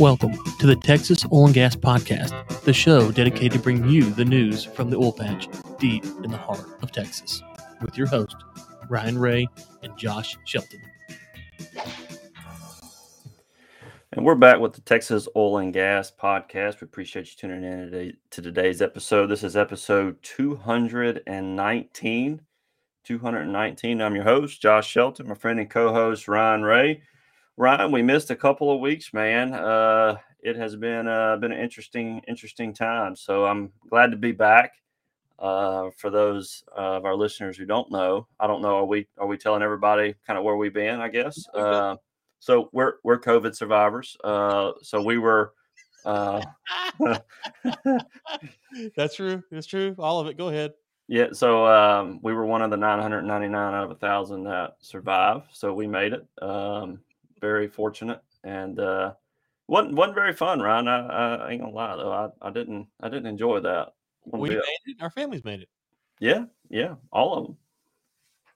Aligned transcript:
Welcome 0.00 0.38
to 0.60 0.66
the 0.68 0.76
Texas 0.76 1.24
Oil 1.32 1.46
and 1.46 1.54
Gas 1.54 1.74
Podcast, 1.74 2.60
the 2.60 2.72
show 2.72 3.10
dedicated 3.10 3.54
to 3.54 3.58
bring 3.58 3.88
you 3.88 4.08
the 4.10 4.24
news 4.24 4.62
from 4.62 4.90
the 4.90 4.96
oil 4.96 5.12
patch 5.12 5.48
deep 5.80 6.04
in 6.22 6.30
the 6.30 6.36
heart 6.36 6.64
of 6.82 6.92
Texas, 6.92 7.42
with 7.80 7.98
your 7.98 8.06
host, 8.06 8.36
Ryan 8.88 9.18
Ray 9.18 9.48
and 9.82 9.98
Josh 9.98 10.38
Shelton. 10.44 10.80
And 14.12 14.24
we're 14.24 14.36
back 14.36 14.60
with 14.60 14.74
the 14.74 14.82
Texas 14.82 15.26
Oil 15.34 15.58
and 15.58 15.72
Gas 15.72 16.12
Podcast. 16.12 16.80
We 16.80 16.84
appreciate 16.84 17.30
you 17.30 17.36
tuning 17.36 17.64
in 17.64 17.90
today, 17.90 18.14
to 18.30 18.40
today's 18.40 18.80
episode. 18.80 19.26
This 19.26 19.42
is 19.42 19.56
episode 19.56 20.22
219. 20.22 22.40
219. 23.02 24.02
I'm 24.02 24.14
your 24.14 24.24
host, 24.24 24.62
Josh 24.62 24.88
Shelton, 24.88 25.26
my 25.26 25.34
friend 25.34 25.58
and 25.58 25.68
co 25.68 25.92
host, 25.92 26.28
Ryan 26.28 26.62
Ray. 26.62 27.02
Ryan, 27.58 27.90
we 27.90 28.02
missed 28.02 28.30
a 28.30 28.36
couple 28.36 28.70
of 28.70 28.80
weeks, 28.80 29.12
man. 29.12 29.52
Uh, 29.52 30.16
it 30.40 30.54
has 30.54 30.76
been 30.76 31.08
uh, 31.08 31.36
been 31.38 31.50
an 31.50 31.58
interesting 31.58 32.22
interesting 32.28 32.72
time. 32.72 33.16
So 33.16 33.46
I'm 33.46 33.72
glad 33.90 34.12
to 34.12 34.16
be 34.16 34.30
back. 34.30 34.74
Uh, 35.40 35.90
for 35.96 36.08
those 36.08 36.62
of 36.76 37.04
our 37.04 37.16
listeners 37.16 37.56
who 37.56 37.64
don't 37.64 37.90
know, 37.90 38.28
I 38.38 38.46
don't 38.46 38.62
know. 38.62 38.76
Are 38.76 38.84
we 38.84 39.08
are 39.18 39.26
we 39.26 39.36
telling 39.36 39.62
everybody 39.62 40.14
kind 40.24 40.38
of 40.38 40.44
where 40.44 40.56
we've 40.56 40.72
been? 40.72 41.00
I 41.00 41.08
guess. 41.08 41.48
Uh, 41.52 41.96
so 42.38 42.70
we're 42.72 42.94
we're 43.02 43.18
COVID 43.18 43.56
survivors. 43.56 44.16
Uh, 44.22 44.72
so 44.80 45.02
we 45.02 45.18
were. 45.18 45.52
Uh, 46.04 46.40
That's 48.96 49.16
true. 49.16 49.42
It's 49.50 49.66
true. 49.66 49.96
All 49.98 50.20
of 50.20 50.28
it. 50.28 50.38
Go 50.38 50.48
ahead. 50.48 50.74
Yeah, 51.08 51.28
so 51.32 51.66
um, 51.66 52.20
we 52.22 52.34
were 52.34 52.46
one 52.46 52.62
of 52.62 52.70
the 52.70 52.76
999 52.76 53.74
out 53.74 53.82
of 53.82 53.90
a 53.90 53.94
thousand 53.94 54.44
that 54.44 54.76
survived. 54.80 55.46
So 55.52 55.72
we 55.72 55.86
made 55.88 56.12
it. 56.12 56.26
Um, 56.40 57.00
very 57.40 57.68
fortunate, 57.68 58.22
and 58.44 58.78
uh, 58.78 59.14
wasn't 59.66 59.94
wasn't 59.94 60.14
very 60.14 60.32
fun, 60.32 60.60
Ryan. 60.60 60.88
I, 60.88 61.36
I 61.36 61.50
ain't 61.50 61.60
gonna 61.60 61.74
lie 61.74 61.96
though, 61.96 62.12
I, 62.12 62.48
I 62.48 62.50
didn't 62.50 62.88
I 63.00 63.08
didn't 63.08 63.26
enjoy 63.26 63.60
that. 63.60 63.94
We 64.24 64.50
made 64.50 64.60
it. 64.86 64.96
Our 65.00 65.10
families 65.10 65.44
made 65.44 65.60
it. 65.60 65.68
Yeah, 66.20 66.44
yeah, 66.68 66.94
all 67.12 67.34
of 67.34 67.46
them. 67.46 67.56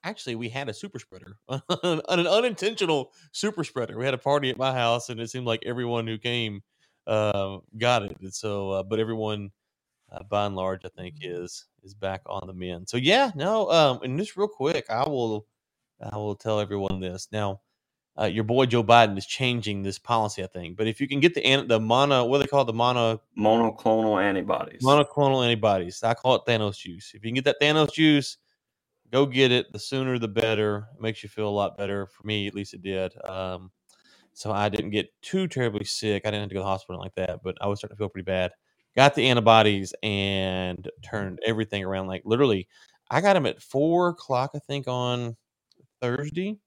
Actually, 0.05 0.35
we 0.35 0.49
had 0.49 0.69
a 0.69 0.75
super 0.75 0.99
spreader, 0.99 1.37
an 1.49 2.27
unintentional 2.27 3.13
super 3.31 3.63
spreader. 3.63 3.97
We 3.97 4.05
had 4.05 4.15
a 4.15 4.19
party 4.19 4.51
at 4.51 4.59
my 4.59 4.73
house, 4.73 5.11
and 5.11 5.21
it 5.21 5.31
seemed 5.31 5.47
like 5.47 5.63
everyone 5.65 6.07
who 6.07 6.19
came 6.19 6.63
uh, 7.07 7.59
got 7.79 8.03
it. 8.03 8.17
And 8.21 8.35
so, 8.35 8.71
uh, 8.71 8.83
but 8.83 8.99
everyone, 8.99 9.51
uh, 10.11 10.23
by 10.25 10.47
and 10.47 10.57
large, 10.57 10.85
I 10.85 10.89
think 10.89 11.17
is 11.21 11.67
is 11.83 11.95
back 11.95 12.23
on 12.27 12.47
the 12.47 12.53
mend. 12.53 12.89
So 12.89 12.97
yeah, 12.97 13.31
no. 13.35 13.71
Um, 13.71 14.01
and 14.03 14.19
just 14.19 14.37
real 14.37 14.49
quick, 14.49 14.87
I 14.91 15.09
will 15.09 15.47
I 16.01 16.17
will 16.17 16.35
tell 16.35 16.61
everyone 16.61 17.01
this 17.01 17.29
now. 17.33 17.61
Uh, 18.21 18.25
your 18.27 18.45
boy 18.45 18.67
Joe 18.67 18.85
Biden 18.85 19.17
is 19.17 19.25
changing 19.27 19.83
this 19.83 19.99
policy, 19.99 20.45
I 20.45 20.47
think. 20.47 20.77
But 20.77 20.87
if 20.87 21.01
you 21.01 21.09
can 21.09 21.19
get 21.21 21.35
the 21.35 21.45
an- 21.47 21.67
the 21.69 21.81
mono, 21.81 22.27
what 22.27 22.39
do 22.39 22.43
they 22.43 22.49
call 22.49 22.63
it? 22.63 22.67
the 22.67 22.73
mono 22.75 23.23
Monoclonal 23.39 24.23
antibodies. 24.23 24.83
monoclonal 24.83 25.43
antibodies. 25.45 26.03
I 26.03 26.13
call 26.15 26.35
it 26.35 26.43
Thanos 26.47 26.77
juice. 26.77 27.13
If 27.15 27.25
you 27.25 27.31
can 27.31 27.35
get 27.35 27.45
that 27.45 27.57
Thanos 27.61 27.93
juice, 27.93 28.37
go 29.11 29.25
get 29.25 29.51
it. 29.51 29.73
The 29.73 29.79
sooner 29.79 30.19
the 30.19 30.29
better. 30.29 30.89
It 30.95 31.01
makes 31.01 31.23
you 31.23 31.31
feel 31.31 31.49
a 31.49 31.51
lot 31.51 31.79
better. 31.79 32.07
For 32.07 32.27
me, 32.27 32.47
at 32.47 32.55
least 32.55 32.75
it 32.75 32.83
did. 32.83 33.15
Um, 33.25 33.71
so 34.35 34.53
I 34.53 34.69
didn't 34.69 34.91
get 34.91 35.09
too 35.23 35.47
terribly 35.49 35.85
sick. 35.85 36.23
I 36.27 36.31
didn't 36.31 36.43
have 36.43 36.49
to 36.51 36.55
go 36.55 36.61
to 36.61 36.65
the 36.65 36.69
hospital 36.71 37.01
like 37.01 37.15
that, 37.15 37.43
but 37.43 37.57
I 37.63 37.67
was 37.67 37.79
starting 37.81 37.97
to 37.97 37.99
feel 37.99 38.09
pretty 38.11 38.25
bad. 38.27 38.53
Got 38.95 39.15
the 39.15 39.27
antibodies 39.29 39.95
and 40.03 40.87
turned 41.03 41.39
everything 41.47 41.83
around. 41.83 42.09
Like 42.09 42.23
literally, 42.27 42.69
I 43.11 43.23
got 43.23 43.35
them 43.35 43.47
at 43.47 43.63
four 43.63 44.09
o'clock, 44.09 44.51
I 44.55 44.59
think, 44.59 44.87
on 44.87 45.37
Thursday. 46.03 46.59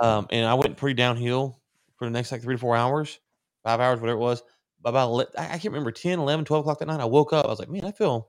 Um, 0.00 0.26
and 0.30 0.46
I 0.46 0.54
went 0.54 0.76
pretty 0.76 0.94
downhill 0.94 1.60
for 1.96 2.06
the 2.06 2.10
next 2.10 2.32
like 2.32 2.42
three 2.42 2.54
to 2.54 2.58
four 2.58 2.76
hours, 2.76 3.20
five 3.62 3.80
hours, 3.80 4.00
whatever 4.00 4.18
it 4.18 4.22
was. 4.22 4.42
About, 4.84 5.28
I 5.38 5.46
can't 5.46 5.64
remember, 5.72 5.92
10, 5.92 6.18
11, 6.18 6.44
12 6.44 6.60
o'clock 6.60 6.78
that 6.78 6.88
night, 6.88 7.00
I 7.00 7.06
woke 7.06 7.32
up. 7.32 7.46
I 7.46 7.48
was 7.48 7.58
like, 7.58 7.70
man, 7.70 7.86
I 7.86 7.92
feel, 7.92 8.28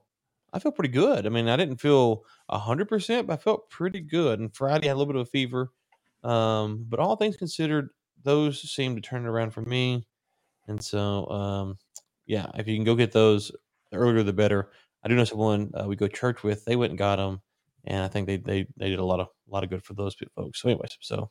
I 0.54 0.58
feel 0.58 0.72
pretty 0.72 0.88
good. 0.88 1.26
I 1.26 1.28
mean, 1.28 1.48
I 1.48 1.56
didn't 1.56 1.76
feel 1.76 2.24
hundred 2.48 2.88
percent, 2.88 3.26
but 3.26 3.34
I 3.34 3.36
felt 3.36 3.68
pretty 3.68 4.00
good. 4.00 4.40
And 4.40 4.54
Friday 4.54 4.86
I 4.86 4.88
had 4.88 4.94
a 4.94 4.98
little 4.98 5.12
bit 5.12 5.20
of 5.20 5.26
a 5.26 5.30
fever. 5.30 5.70
Um, 6.24 6.86
but 6.88 6.98
all 6.98 7.16
things 7.16 7.36
considered, 7.36 7.90
those 8.22 8.60
seemed 8.62 8.96
to 8.96 9.02
turn 9.02 9.26
around 9.26 9.50
for 9.50 9.60
me. 9.60 10.06
And 10.66 10.82
so, 10.82 11.26
um, 11.28 11.78
yeah, 12.26 12.46
if 12.54 12.66
you 12.66 12.74
can 12.76 12.84
go 12.84 12.94
get 12.94 13.12
those, 13.12 13.52
the 13.90 13.98
earlier 13.98 14.22
the 14.22 14.32
better. 14.32 14.70
I 15.04 15.08
do 15.08 15.14
know 15.14 15.24
someone 15.24 15.70
uh, 15.74 15.86
we 15.86 15.96
go 15.96 16.08
church 16.08 16.42
with. 16.42 16.64
They 16.64 16.76
went 16.76 16.90
and 16.90 16.98
got 16.98 17.16
them, 17.16 17.40
and 17.84 18.02
I 18.02 18.08
think 18.08 18.26
they 18.26 18.38
they 18.38 18.66
they 18.76 18.88
did 18.88 18.98
a 18.98 19.04
lot 19.04 19.20
of 19.20 19.28
a 19.48 19.52
lot 19.54 19.62
of 19.62 19.70
good 19.70 19.84
for 19.84 19.94
those 19.94 20.16
folks. 20.34 20.60
So, 20.60 20.68
anyways, 20.68 20.98
so 21.00 21.30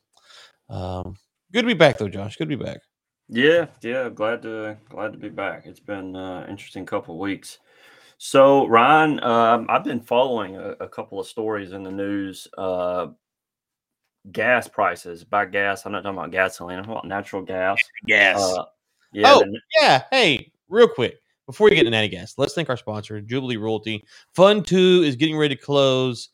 um, 0.69 1.15
good 1.51 1.61
to 1.61 1.67
be 1.67 1.73
back 1.73 1.97
though, 1.97 2.09
Josh. 2.09 2.35
Good 2.37 2.49
to 2.49 2.57
be 2.57 2.63
back. 2.63 2.79
Yeah, 3.27 3.67
yeah, 3.81 4.09
glad 4.09 4.43
to 4.43 4.77
glad 4.89 5.13
to 5.13 5.17
be 5.17 5.29
back. 5.29 5.65
It's 5.65 5.79
been 5.79 6.15
uh, 6.15 6.45
interesting 6.49 6.85
couple 6.85 7.15
of 7.15 7.19
weeks. 7.19 7.59
So 8.17 8.67
Ryan, 8.67 9.21
um, 9.23 9.65
I've 9.69 9.83
been 9.83 9.99
following 9.99 10.55
a, 10.57 10.69
a 10.79 10.87
couple 10.87 11.19
of 11.19 11.27
stories 11.27 11.71
in 11.73 11.83
the 11.83 11.91
news. 11.91 12.47
Uh, 12.57 13.07
gas 14.31 14.67
prices 14.67 15.23
by 15.23 15.45
gas. 15.45 15.85
I'm 15.85 15.91
not 15.91 16.01
talking 16.03 16.17
about 16.17 16.31
gasoline. 16.31 16.77
I'm 16.77 16.85
talking 16.85 16.97
about 16.97 17.07
natural 17.07 17.41
gas. 17.41 17.79
Gas. 18.05 18.39
Uh, 18.39 18.65
yeah, 19.11 19.33
Oh, 19.33 19.39
the- 19.39 19.59
yeah. 19.79 20.03
Hey, 20.11 20.51
real 20.69 20.87
quick 20.87 21.15
before 21.45 21.69
you 21.69 21.75
get 21.75 21.85
into 21.85 21.91
natty 21.91 22.09
gas, 22.09 22.35
let's 22.37 22.53
thank 22.53 22.69
our 22.69 22.77
sponsor, 22.77 23.21
Jubilee 23.21 23.57
Royalty. 23.57 24.03
Fund 24.33 24.65
Two 24.65 25.03
is 25.03 25.15
getting 25.15 25.37
ready 25.37 25.55
to 25.55 25.61
close. 25.61 26.29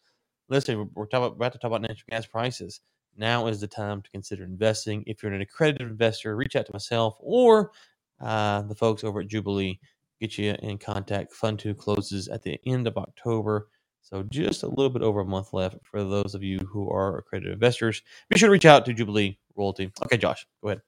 Listen, 0.49 0.77
we're, 0.77 0.87
we're 0.93 1.05
talking, 1.05 1.35
about 1.35 1.53
to 1.53 1.59
talk 1.59 1.69
about 1.69 1.81
natural 1.81 2.07
gas 2.09 2.25
prices. 2.25 2.81
Now 3.17 3.47
is 3.47 3.59
the 3.59 3.67
time 3.67 4.01
to 4.01 4.09
consider 4.11 4.43
investing. 4.43 5.03
If 5.07 5.21
you're 5.21 5.33
an 5.33 5.41
accredited 5.41 5.87
investor, 5.87 6.35
reach 6.35 6.55
out 6.55 6.65
to 6.65 6.73
myself 6.73 7.17
or 7.19 7.71
uh, 8.19 8.61
the 8.63 8.75
folks 8.75 9.03
over 9.03 9.21
at 9.21 9.27
Jubilee. 9.27 9.79
Get 10.19 10.37
you 10.37 10.55
in 10.61 10.77
contact. 10.77 11.33
Fund 11.33 11.59
Two 11.59 11.73
closes 11.73 12.27
at 12.27 12.43
the 12.43 12.59
end 12.65 12.87
of 12.87 12.97
October. 12.97 13.67
So 14.01 14.23
just 14.23 14.63
a 14.63 14.67
little 14.67 14.89
bit 14.89 15.01
over 15.01 15.21
a 15.21 15.25
month 15.25 15.53
left 15.53 15.77
for 15.83 16.03
those 16.03 16.35
of 16.35 16.43
you 16.43 16.59
who 16.59 16.89
are 16.89 17.17
accredited 17.17 17.53
investors. 17.53 18.01
Be 18.29 18.37
sure 18.37 18.47
to 18.47 18.51
reach 18.51 18.65
out 18.65 18.85
to 18.85 18.93
Jubilee 18.93 19.37
Royalty. 19.55 19.91
Okay, 20.03 20.17
Josh, 20.17 20.45
go 20.61 20.69
ahead. 20.69 20.81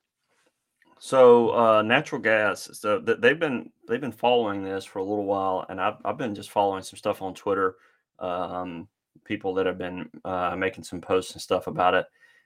So 1.00 1.50
uh, 1.50 1.81
natural 1.81 2.22
gas. 2.22 2.69
So 2.73 3.00
they've 3.00 3.40
been 3.40 3.72
they've 3.88 4.01
been 4.01 4.11
following 4.11 4.63
this 4.63 4.85
for 4.85 5.00
a 5.00 5.03
little 5.03 5.25
while, 5.25 5.66
and 5.67 5.81
I've 5.81 5.97
I've 6.05 6.17
been 6.17 6.34
just 6.34 6.50
following 6.50 6.84
some 6.84 6.97
stuff 6.97 7.22
on 7.22 7.34
Twitter. 7.34 7.75
Um, 8.19 8.88
people 9.25 9.53
that 9.56 9.66
have 9.66 9.78
been 9.78 10.09
uh, 10.25 10.56
making 10.57 10.84
some 10.84 11.01
posts 11.01 11.34
and 11.34 11.41
stuff 11.41 11.68
about 11.68 11.94
it. 11.94 12.06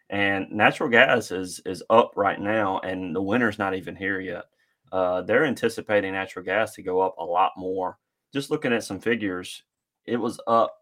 And 0.10 0.50
natural 0.52 0.90
gas 0.90 1.32
is 1.32 1.60
is 1.66 1.84
up 1.90 2.14
right 2.16 2.40
now, 2.40 2.80
and 2.80 3.16
the 3.16 3.22
winter's 3.22 3.60
not 3.60 3.76
even 3.76 3.96
here 3.96 4.22
yet. 4.22 4.46
Uh, 4.92 5.22
they're 5.22 5.46
anticipating 5.46 6.14
natural 6.14 6.46
gas 6.46 6.74
to 6.76 6.82
go 6.82 7.02
up 7.02 7.16
a 7.18 7.24
lot 7.24 7.52
more. 7.58 7.98
Just 8.34 8.50
looking 8.50 8.72
at 8.72 8.84
some 8.84 9.00
figures, 9.00 9.64
it 10.06 10.16
was 10.16 10.40
up 10.48 10.78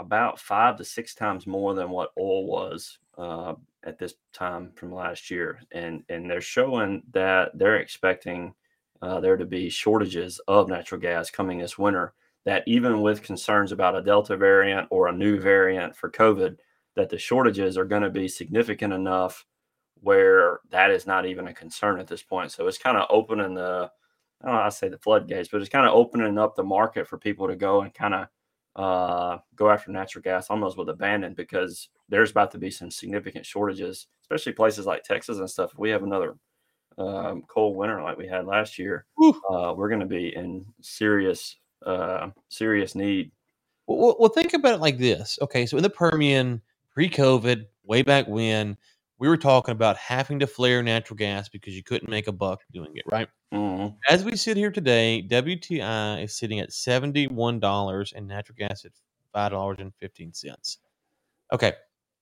about 0.00 0.40
five 0.40 0.76
to 0.76 0.84
six 0.84 1.14
times 1.14 1.46
more 1.46 1.74
than 1.74 1.90
what 1.90 2.10
oil 2.18 2.46
was 2.46 2.98
uh, 3.16 3.54
at 3.84 3.98
this 3.98 4.14
time 4.32 4.72
from 4.74 4.92
last 4.92 5.30
year, 5.30 5.60
and 5.72 6.02
and 6.08 6.28
they're 6.28 6.40
showing 6.40 7.02
that 7.12 7.56
they're 7.56 7.76
expecting 7.76 8.52
uh, 9.02 9.20
there 9.20 9.36
to 9.36 9.44
be 9.44 9.68
shortages 9.68 10.40
of 10.48 10.68
natural 10.68 11.00
gas 11.00 11.30
coming 11.30 11.58
this 11.58 11.78
winter. 11.78 12.14
That 12.44 12.64
even 12.66 13.02
with 13.02 13.22
concerns 13.22 13.70
about 13.70 13.96
a 13.96 14.02
Delta 14.02 14.36
variant 14.36 14.88
or 14.90 15.06
a 15.06 15.12
new 15.12 15.38
variant 15.38 15.96
for 15.96 16.10
COVID, 16.10 16.56
that 16.96 17.08
the 17.08 17.18
shortages 17.18 17.78
are 17.78 17.84
going 17.84 18.02
to 18.02 18.10
be 18.10 18.28
significant 18.28 18.92
enough 18.92 19.46
where 20.00 20.60
that 20.70 20.90
is 20.90 21.06
not 21.06 21.26
even 21.26 21.46
a 21.46 21.54
concern 21.54 22.00
at 22.00 22.08
this 22.08 22.22
point. 22.22 22.50
So 22.50 22.66
it's 22.66 22.78
kind 22.78 22.96
of 22.96 23.06
opening 23.10 23.54
the 23.54 23.90
I 24.42 24.46
don't 24.46 24.56
know, 24.56 24.62
I 24.62 24.68
say 24.70 24.88
the 24.88 24.98
floodgates, 24.98 25.48
but 25.48 25.60
it's 25.60 25.70
kind 25.70 25.86
of 25.86 25.94
opening 25.94 26.36
up 26.36 26.56
the 26.56 26.64
market 26.64 27.06
for 27.06 27.16
people 27.16 27.46
to 27.46 27.54
go 27.54 27.82
and 27.82 27.94
kind 27.94 28.14
of 28.14 28.26
uh, 28.74 29.38
go 29.54 29.70
after 29.70 29.92
natural 29.92 30.22
gas 30.22 30.48
almost 30.50 30.76
with 30.76 30.88
abandon 30.88 31.34
because 31.34 31.88
there's 32.08 32.32
about 32.32 32.50
to 32.50 32.58
be 32.58 32.70
some 32.70 32.90
significant 32.90 33.46
shortages, 33.46 34.08
especially 34.22 34.52
places 34.52 34.86
like 34.86 35.04
Texas 35.04 35.38
and 35.38 35.48
stuff. 35.48 35.72
If 35.72 35.78
we 35.78 35.90
have 35.90 36.02
another 36.02 36.34
um, 36.98 37.44
cold 37.46 37.76
winter 37.76 38.02
like 38.02 38.18
we 38.18 38.26
had 38.26 38.46
last 38.46 38.78
year, 38.78 39.06
uh, 39.48 39.74
we're 39.76 39.88
going 39.88 40.00
to 40.00 40.06
be 40.06 40.34
in 40.34 40.64
serious, 40.80 41.56
uh, 41.86 42.30
serious 42.48 42.94
need. 42.94 43.30
Well, 43.86 44.16
well, 44.18 44.28
think 44.28 44.54
about 44.54 44.74
it 44.74 44.80
like 44.80 44.98
this. 44.98 45.38
Okay, 45.42 45.66
so 45.66 45.76
in 45.76 45.82
the 45.82 45.90
Permian, 45.90 46.60
pre-COVID, 46.92 47.66
way 47.84 48.02
back 48.02 48.26
when, 48.28 48.76
we 49.18 49.28
were 49.28 49.36
talking 49.36 49.72
about 49.72 49.96
having 49.96 50.38
to 50.40 50.46
flare 50.46 50.82
natural 50.82 51.16
gas 51.16 51.48
because 51.48 51.76
you 51.76 51.82
couldn't 51.82 52.10
make 52.10 52.26
a 52.26 52.32
buck 52.32 52.60
doing 52.72 52.92
it, 52.94 53.04
right? 53.10 53.28
Mhm. 53.52 53.96
As 54.08 54.24
we 54.24 54.36
sit 54.36 54.56
here 54.56 54.70
today, 54.70 55.22
WTI 55.22 56.22
is 56.22 56.36
sitting 56.36 56.58
at 56.60 56.72
seventy-one 56.72 57.60
dollars, 57.60 58.12
and 58.12 58.26
natural 58.26 58.56
gas 58.56 58.84
at 58.84 58.92
five 59.32 59.52
dollars 59.52 59.78
and 59.80 59.94
fifteen 59.96 60.32
cents. 60.32 60.78
Okay, 61.52 61.74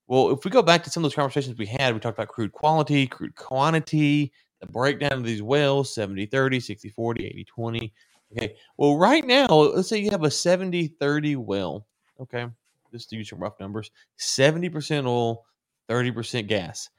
well, 0.07 0.31
if 0.31 0.43
we 0.43 0.51
go 0.51 0.61
back 0.61 0.83
to 0.83 0.89
some 0.89 1.03
of 1.03 1.09
those 1.09 1.15
conversations 1.15 1.57
we 1.57 1.65
had, 1.65 1.93
we 1.93 1.99
talked 1.99 2.17
about 2.17 2.27
crude 2.27 2.51
quality, 2.51 3.07
crude 3.07 3.35
quantity, 3.35 4.31
the 4.59 4.67
breakdown 4.67 5.13
of 5.13 5.23
these 5.23 5.41
wells 5.41 5.93
70 5.93 6.25
30, 6.27 6.59
60 6.59 6.89
40, 6.89 7.25
80 7.25 7.43
20. 7.45 7.93
Okay, 8.31 8.55
well, 8.77 8.97
right 8.97 9.25
now, 9.25 9.47
let's 9.47 9.89
say 9.89 9.99
you 9.99 10.09
have 10.11 10.23
a 10.23 10.31
70 10.31 10.87
30 10.87 11.35
well. 11.35 11.87
Okay, 12.19 12.47
just 12.93 13.09
to 13.09 13.15
use 13.17 13.29
some 13.29 13.39
rough 13.39 13.59
numbers 13.59 13.91
70% 14.17 15.05
oil, 15.07 15.43
30% 15.89 16.47
gas. 16.47 16.89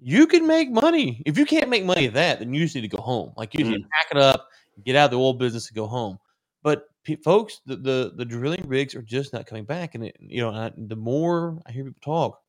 you 0.00 0.26
can 0.26 0.46
make 0.46 0.70
money. 0.70 1.22
If 1.26 1.38
you 1.38 1.44
can't 1.46 1.68
make 1.70 1.84
money 1.84 2.06
at 2.06 2.14
that, 2.14 2.38
then 2.40 2.54
you 2.54 2.62
just 2.64 2.74
need 2.76 2.82
to 2.82 2.88
go 2.88 3.02
home. 3.02 3.32
Like 3.36 3.54
you 3.54 3.64
need 3.64 3.72
to 3.74 3.80
Mm. 3.80 3.88
pack 3.90 4.06
it 4.12 4.16
up, 4.18 4.48
get 4.84 4.96
out 4.96 5.06
of 5.06 5.10
the 5.12 5.18
oil 5.18 5.34
business, 5.34 5.68
and 5.68 5.76
go 5.76 5.86
home. 5.86 6.18
But 6.62 6.84
folks, 7.24 7.60
the, 7.66 7.76
the 7.76 8.12
the 8.16 8.24
drilling 8.24 8.66
rigs 8.68 8.94
are 8.94 9.02
just 9.02 9.32
not 9.32 9.46
coming 9.46 9.64
back, 9.64 9.94
and 9.94 10.04
it, 10.04 10.16
you 10.20 10.40
know, 10.42 10.50
I, 10.50 10.72
the 10.76 10.96
more 10.96 11.60
I 11.66 11.72
hear 11.72 11.84
people 11.84 12.00
talk, 12.04 12.40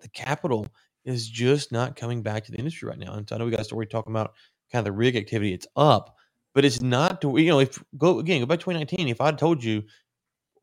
the 0.00 0.08
capital 0.08 0.66
is 1.04 1.28
just 1.28 1.72
not 1.72 1.96
coming 1.96 2.22
back 2.22 2.44
to 2.44 2.52
the 2.52 2.58
industry 2.58 2.88
right 2.88 2.98
now. 2.98 3.14
And 3.14 3.28
so 3.28 3.34
I 3.36 3.38
know 3.38 3.44
we 3.46 3.50
got 3.50 3.60
a 3.60 3.64
story 3.64 3.86
talking 3.86 4.12
about 4.12 4.32
kind 4.72 4.80
of 4.80 4.84
the 4.92 4.96
rig 4.98 5.16
activity; 5.16 5.52
it's 5.54 5.66
up, 5.76 6.16
but 6.54 6.64
it's 6.64 6.80
not 6.80 7.20
to 7.22 7.38
you 7.38 7.48
know 7.50 7.60
if 7.60 7.82
go 7.98 8.18
again 8.18 8.40
go 8.40 8.46
back 8.46 8.58
to 8.60 8.64
2019. 8.64 9.08
If 9.08 9.20
I'd 9.20 9.38
told 9.38 9.62
you 9.62 9.82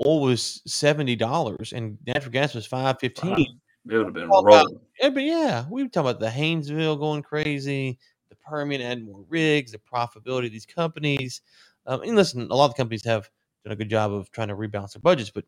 oil 0.05 0.21
was 0.21 0.61
seventy 0.65 1.15
dollars 1.15 1.73
and 1.73 1.97
natural 2.05 2.31
gas 2.31 2.53
was 2.53 2.65
five 2.65 2.99
fifteen, 2.99 3.59
It 3.89 3.95
would 3.97 4.05
have 4.05 4.13
been 4.13 4.29
rolling. 4.29 4.79
yeah, 5.01 5.09
but 5.09 5.23
yeah, 5.23 5.65
we 5.69 5.83
were 5.83 5.89
talking 5.89 6.09
about 6.09 6.19
the 6.19 6.27
Haynesville 6.29 6.99
going 6.99 7.23
crazy, 7.23 7.97
the 8.29 8.35
Permian 8.35 8.81
adding 8.81 9.05
more 9.05 9.25
rigs, 9.29 9.71
the 9.71 9.79
profitability 9.79 10.45
of 10.47 10.51
these 10.51 10.65
companies. 10.65 11.41
Um, 11.85 12.01
and 12.03 12.15
listen, 12.15 12.47
a 12.51 12.55
lot 12.55 12.65
of 12.65 12.71
the 12.71 12.77
companies 12.77 13.05
have 13.05 13.29
done 13.63 13.71
a 13.73 13.75
good 13.77 13.89
job 13.89 14.11
of 14.13 14.29
trying 14.31 14.49
to 14.49 14.55
rebalance 14.55 14.93
their 14.93 15.01
budgets, 15.01 15.29
but 15.29 15.45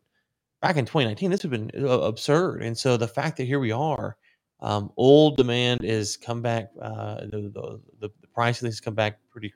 back 0.62 0.76
in 0.76 0.84
2019, 0.84 1.30
this 1.30 1.42
would 1.44 1.52
have 1.52 1.72
been 1.72 1.84
uh, 1.84 2.00
absurd. 2.00 2.62
And 2.62 2.76
so 2.76 2.96
the 2.96 3.08
fact 3.08 3.36
that 3.36 3.44
here 3.44 3.60
we 3.60 3.72
are, 3.72 4.16
um, 4.60 4.90
oil 4.98 5.30
demand 5.32 5.84
is 5.84 6.16
come 6.16 6.42
back, 6.42 6.70
uh, 6.80 7.26
the, 7.26 7.50
the, 7.54 7.80
the, 8.00 8.10
the 8.20 8.26
price 8.28 8.60
of 8.60 8.66
this 8.66 8.74
has 8.76 8.80
come 8.80 8.94
back 8.94 9.18
pretty, 9.30 9.52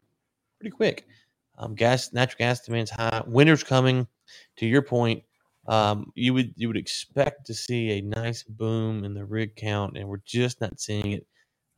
pretty 0.65 0.77
quick. 0.77 1.07
Um, 1.59 1.75
gas, 1.75 2.13
natural 2.15 2.39
gas 2.39 2.61
demand's 2.61 2.91
high. 2.91 3.23
Winter's 3.27 3.63
coming. 3.63 4.07
To 4.57 4.67
your 4.67 4.81
point, 4.81 5.23
um, 5.69 6.11
you 6.15 6.33
would 6.33 6.55
you 6.57 6.69
would 6.69 6.79
expect 6.79 7.45
to 7.47 7.55
see 7.55 7.91
a 7.91 8.01
nice 8.01 8.43
boom 8.43 9.05
in 9.05 9.13
the 9.13 9.25
rig 9.25 9.55
count, 9.55 9.99
and 9.99 10.09
we're 10.09 10.23
just 10.25 10.63
not 10.63 10.81
seeing 10.81 11.13
it. 11.13 11.27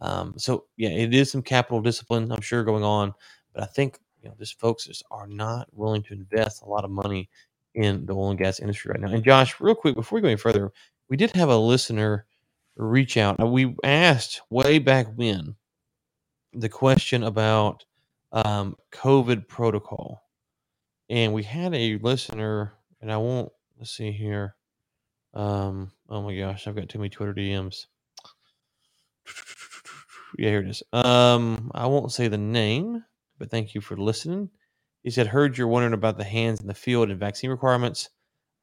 Um, 0.00 0.34
so 0.36 0.66
yeah, 0.76 0.90
it 0.90 1.12
is 1.12 1.32
some 1.32 1.42
capital 1.42 1.80
discipline, 1.80 2.30
I'm 2.30 2.40
sure, 2.40 2.62
going 2.62 2.84
on, 2.84 3.12
but 3.52 3.64
I 3.64 3.66
think 3.66 3.98
you 4.22 4.28
know 4.28 4.36
just 4.38 4.60
folks 4.60 4.86
just 4.86 5.02
are 5.10 5.26
not 5.26 5.66
willing 5.72 6.04
to 6.04 6.14
invest 6.14 6.62
a 6.62 6.66
lot 6.66 6.84
of 6.84 6.90
money 6.92 7.28
in 7.74 8.06
the 8.06 8.14
oil 8.14 8.30
and 8.30 8.38
gas 8.38 8.60
industry 8.60 8.92
right 8.92 9.00
now. 9.00 9.08
And 9.08 9.24
Josh, 9.24 9.60
real 9.60 9.74
quick 9.74 9.96
before 9.96 10.18
we 10.18 10.22
go 10.22 10.28
any 10.28 10.36
further, 10.36 10.72
we 11.10 11.16
did 11.16 11.32
have 11.32 11.48
a 11.48 11.56
listener 11.56 12.26
reach 12.76 13.16
out. 13.16 13.40
Now, 13.40 13.46
we 13.46 13.74
asked 13.82 14.40
way 14.50 14.78
back 14.78 15.08
when 15.16 15.56
the 16.52 16.68
question 16.68 17.24
about 17.24 17.84
um, 18.32 18.76
COVID 18.92 19.48
protocol, 19.48 20.22
and 21.10 21.32
we 21.32 21.42
had 21.42 21.74
a 21.74 21.98
listener, 21.98 22.74
and 23.00 23.12
I 23.12 23.16
won't. 23.18 23.52
Let's 23.78 23.90
see 23.92 24.12
here. 24.12 24.56
Um, 25.34 25.92
oh 26.08 26.22
my 26.22 26.36
gosh, 26.36 26.66
I've 26.66 26.76
got 26.76 26.88
too 26.88 26.98
many 26.98 27.10
Twitter 27.10 27.34
DMs. 27.34 27.86
Yeah, 30.38 30.50
here 30.50 30.60
it 30.60 30.68
is. 30.68 30.82
Um, 30.92 31.70
I 31.74 31.86
won't 31.86 32.12
say 32.12 32.28
the 32.28 32.38
name, 32.38 33.04
but 33.38 33.50
thank 33.50 33.74
you 33.74 33.80
for 33.80 33.96
listening. 33.96 34.50
He 35.02 35.10
said, 35.10 35.28
"Heard 35.28 35.56
you're 35.58 35.68
wondering 35.68 35.94
about 35.94 36.18
the 36.18 36.24
hands 36.24 36.60
in 36.60 36.66
the 36.66 36.74
field 36.74 37.10
and 37.10 37.20
vaccine 37.20 37.50
requirements." 37.50 38.10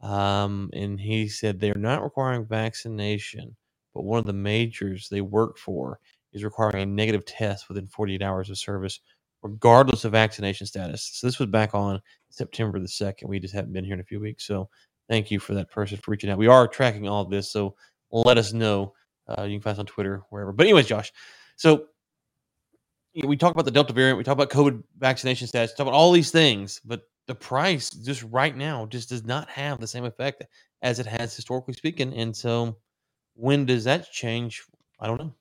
Um, 0.01 0.69
and 0.73 0.99
he 0.99 1.29
said 1.29 1.59
they're 1.59 1.75
not 1.75 2.03
requiring 2.03 2.45
vaccination, 2.45 3.55
but 3.93 4.03
one 4.03 4.19
of 4.19 4.25
the 4.25 4.33
majors 4.33 5.09
they 5.09 5.21
work 5.21 5.57
for 5.57 5.99
is 6.33 6.43
requiring 6.43 6.83
a 6.83 6.85
negative 6.85 7.25
test 7.25 7.69
within 7.69 7.87
48 7.87 8.21
hours 8.21 8.49
of 8.49 8.57
service, 8.57 8.99
regardless 9.43 10.05
of 10.05 10.13
vaccination 10.13 10.65
status. 10.65 11.11
So 11.13 11.27
this 11.27 11.37
was 11.37 11.49
back 11.49 11.75
on 11.75 12.01
September 12.29 12.79
the 12.79 12.87
second. 12.87 13.27
We 13.27 13.39
just 13.39 13.53
haven't 13.53 13.73
been 13.73 13.85
here 13.85 13.93
in 13.93 13.99
a 13.99 14.05
few 14.05 14.19
weeks. 14.19 14.47
So 14.47 14.69
thank 15.09 15.29
you 15.29 15.39
for 15.39 15.53
that 15.53 15.69
person 15.69 15.97
for 15.97 16.11
reaching 16.11 16.29
out. 16.29 16.37
We 16.37 16.47
are 16.47 16.67
tracking 16.67 17.07
all 17.07 17.21
of 17.21 17.29
this, 17.29 17.51
so 17.51 17.75
let 18.11 18.37
us 18.37 18.53
know. 18.53 18.93
Uh, 19.27 19.43
you 19.43 19.55
can 19.55 19.61
find 19.61 19.73
us 19.73 19.79
on 19.79 19.85
Twitter, 19.85 20.23
wherever. 20.29 20.51
But 20.51 20.65
anyways, 20.65 20.87
Josh, 20.87 21.11
so 21.57 21.87
you 23.13 23.23
know, 23.23 23.29
we 23.29 23.37
talk 23.37 23.51
about 23.51 23.65
the 23.65 23.71
Delta 23.71 23.93
variant, 23.93 24.17
we 24.17 24.23
talk 24.23 24.33
about 24.33 24.49
COVID 24.49 24.81
vaccination 24.97 25.47
status, 25.47 25.73
talk 25.73 25.87
about 25.87 25.93
all 25.93 26.11
these 26.11 26.31
things, 26.31 26.81
but 26.83 27.03
the 27.27 27.35
price 27.35 27.89
just 27.89 28.23
right 28.23 28.55
now 28.55 28.85
just 28.87 29.09
does 29.09 29.23
not 29.23 29.49
have 29.49 29.79
the 29.79 29.87
same 29.87 30.05
effect 30.05 30.43
as 30.81 30.99
it 30.99 31.05
has 31.05 31.35
historically 31.35 31.73
speaking. 31.73 32.13
And 32.13 32.35
so, 32.35 32.77
when 33.35 33.65
does 33.65 33.83
that 33.85 34.11
change? 34.11 34.63
I 34.99 35.07
don't 35.07 35.19
know. 35.19 35.33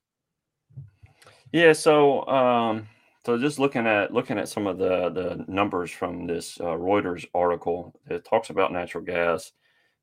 Yeah, 1.53 1.73
so 1.73 2.27
um, 2.27 2.89
so 3.25 3.39
just 3.39 3.59
looking 3.59 3.87
at 3.87 4.13
looking 4.13 4.39
at 4.39 4.49
some 4.49 4.67
of 4.67 4.79
the 4.79 5.11
the 5.11 5.45
numbers 5.49 5.91
from 5.91 6.27
this 6.27 6.59
uh, 6.61 6.77
Reuters 6.77 7.25
article, 7.35 7.95
it 8.09 8.25
talks 8.25 8.51
about 8.51 8.73
natural 8.73 9.05
gas. 9.05 9.53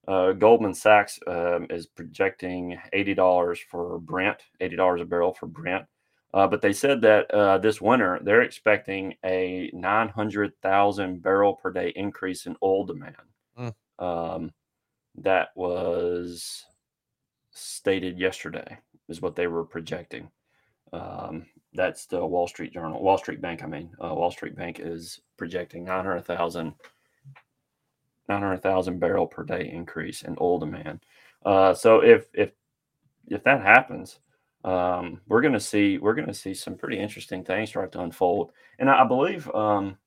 Uh, 0.07 0.31
Goldman 0.31 0.74
Sachs 0.74 1.19
um, 1.27 1.68
is 1.69 1.86
projecting 1.86 2.77
eighty 2.94 3.13
dollars 3.13 3.60
for 3.60 4.00
Brent, 4.00 4.39
eighty 4.62 4.75
dollars 4.75 5.01
a 5.01 5.06
barrel 5.06 5.33
for 5.33 5.48
Brent. 5.48 5.86
Uh, 6.33 6.48
but 6.48 6.62
they 6.62 6.74
said 6.74 7.01
that 7.01 7.30
uh, 7.31 7.57
this 7.57 7.81
winter 7.81 8.19
they're 8.21 8.44
expecting 8.44 9.16
a 9.25 9.69
nine 9.74 10.10
hundred 10.10 10.54
thousand 10.62 11.22
barrel 11.22 11.56
per 11.56 11.72
day 11.72 11.92
increase 11.95 12.45
in 12.45 12.56
oil 12.63 12.86
demand. 12.86 13.15
Mm. 13.57 13.74
Um, 14.00 14.51
that 15.15 15.50
was 15.56 16.65
stated 17.51 18.18
yesterday, 18.18 18.77
is 19.10 19.22
what 19.22 19.36
they 19.36 19.48
were 19.48 19.65
projecting. 19.65 20.30
Um, 20.94 21.45
that's 21.74 22.06
the 22.06 22.25
Wall 22.25 22.48
Street 22.48 22.74
Journal, 22.74 23.01
Wall 23.01 23.18
Street 23.18 23.42
Bank. 23.42 23.63
I 23.63 23.68
mean, 23.68 23.89
uh, 24.04 24.13
Wall 24.13 24.31
Street 24.31 24.56
Bank 24.56 24.80
is 24.80 25.21
projecting 25.38 25.83
900,000 25.83 26.74
900,000 28.27 29.00
barrel 29.00 29.25
per 29.25 29.44
day 29.44 29.69
increase 29.74 30.21
in 30.21 30.38
oil 30.39 30.60
demand. 30.60 31.00
Uh, 31.45 31.74
so 31.74 32.01
if 32.01 32.27
if 32.33 32.51
if 33.27 33.44
that 33.44 33.62
happens, 33.62 34.19
um, 34.63 35.21
we're 35.27 35.42
going 35.42 35.54
to 35.54 35.60
see 35.60 35.98
we're 35.98 36.13
going 36.13 36.27
to 36.27 36.33
see 36.33 36.54
some 36.54 36.75
pretty 36.75 37.00
interesting 37.00 37.44
things 37.44 37.69
start 37.69 37.92
to 37.94 38.01
unfold. 38.01 38.51
And 38.77 38.89
I, 38.89 39.01
I 39.04 39.07
believe 39.07 39.50
um, 39.56 39.98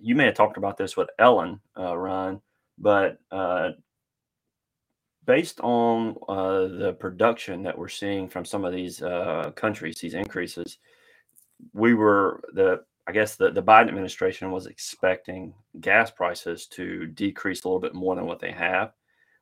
you 0.00 0.14
may 0.14 0.26
have 0.26 0.34
talked 0.34 0.56
about 0.56 0.76
this 0.76 0.96
with 0.96 1.08
Ellen, 1.18 1.60
uh, 1.76 1.96
Ryan, 1.96 2.40
but 2.78 3.18
uh, 3.30 3.70
based 5.26 5.60
on 5.60 6.16
uh, 6.28 6.66
the 6.78 6.96
production 6.98 7.62
that 7.64 7.76
we're 7.76 7.88
seeing 7.88 8.28
from 8.28 8.44
some 8.44 8.64
of 8.64 8.72
these 8.72 9.02
uh, 9.02 9.50
countries, 9.54 9.96
these 10.00 10.14
increases, 10.14 10.78
we 11.72 11.94
were 11.94 12.42
the 12.52 12.84
I 13.08 13.12
guess 13.12 13.36
the, 13.36 13.50
the 13.52 13.62
Biden 13.62 13.88
administration 13.88 14.50
was 14.50 14.66
expecting 14.66 15.54
gas 15.80 16.10
prices 16.10 16.66
to 16.68 17.06
decrease 17.06 17.62
a 17.62 17.68
little 17.68 17.80
bit 17.80 17.94
more 17.94 18.16
than 18.16 18.26
what 18.26 18.40
they 18.40 18.50
have, 18.50 18.92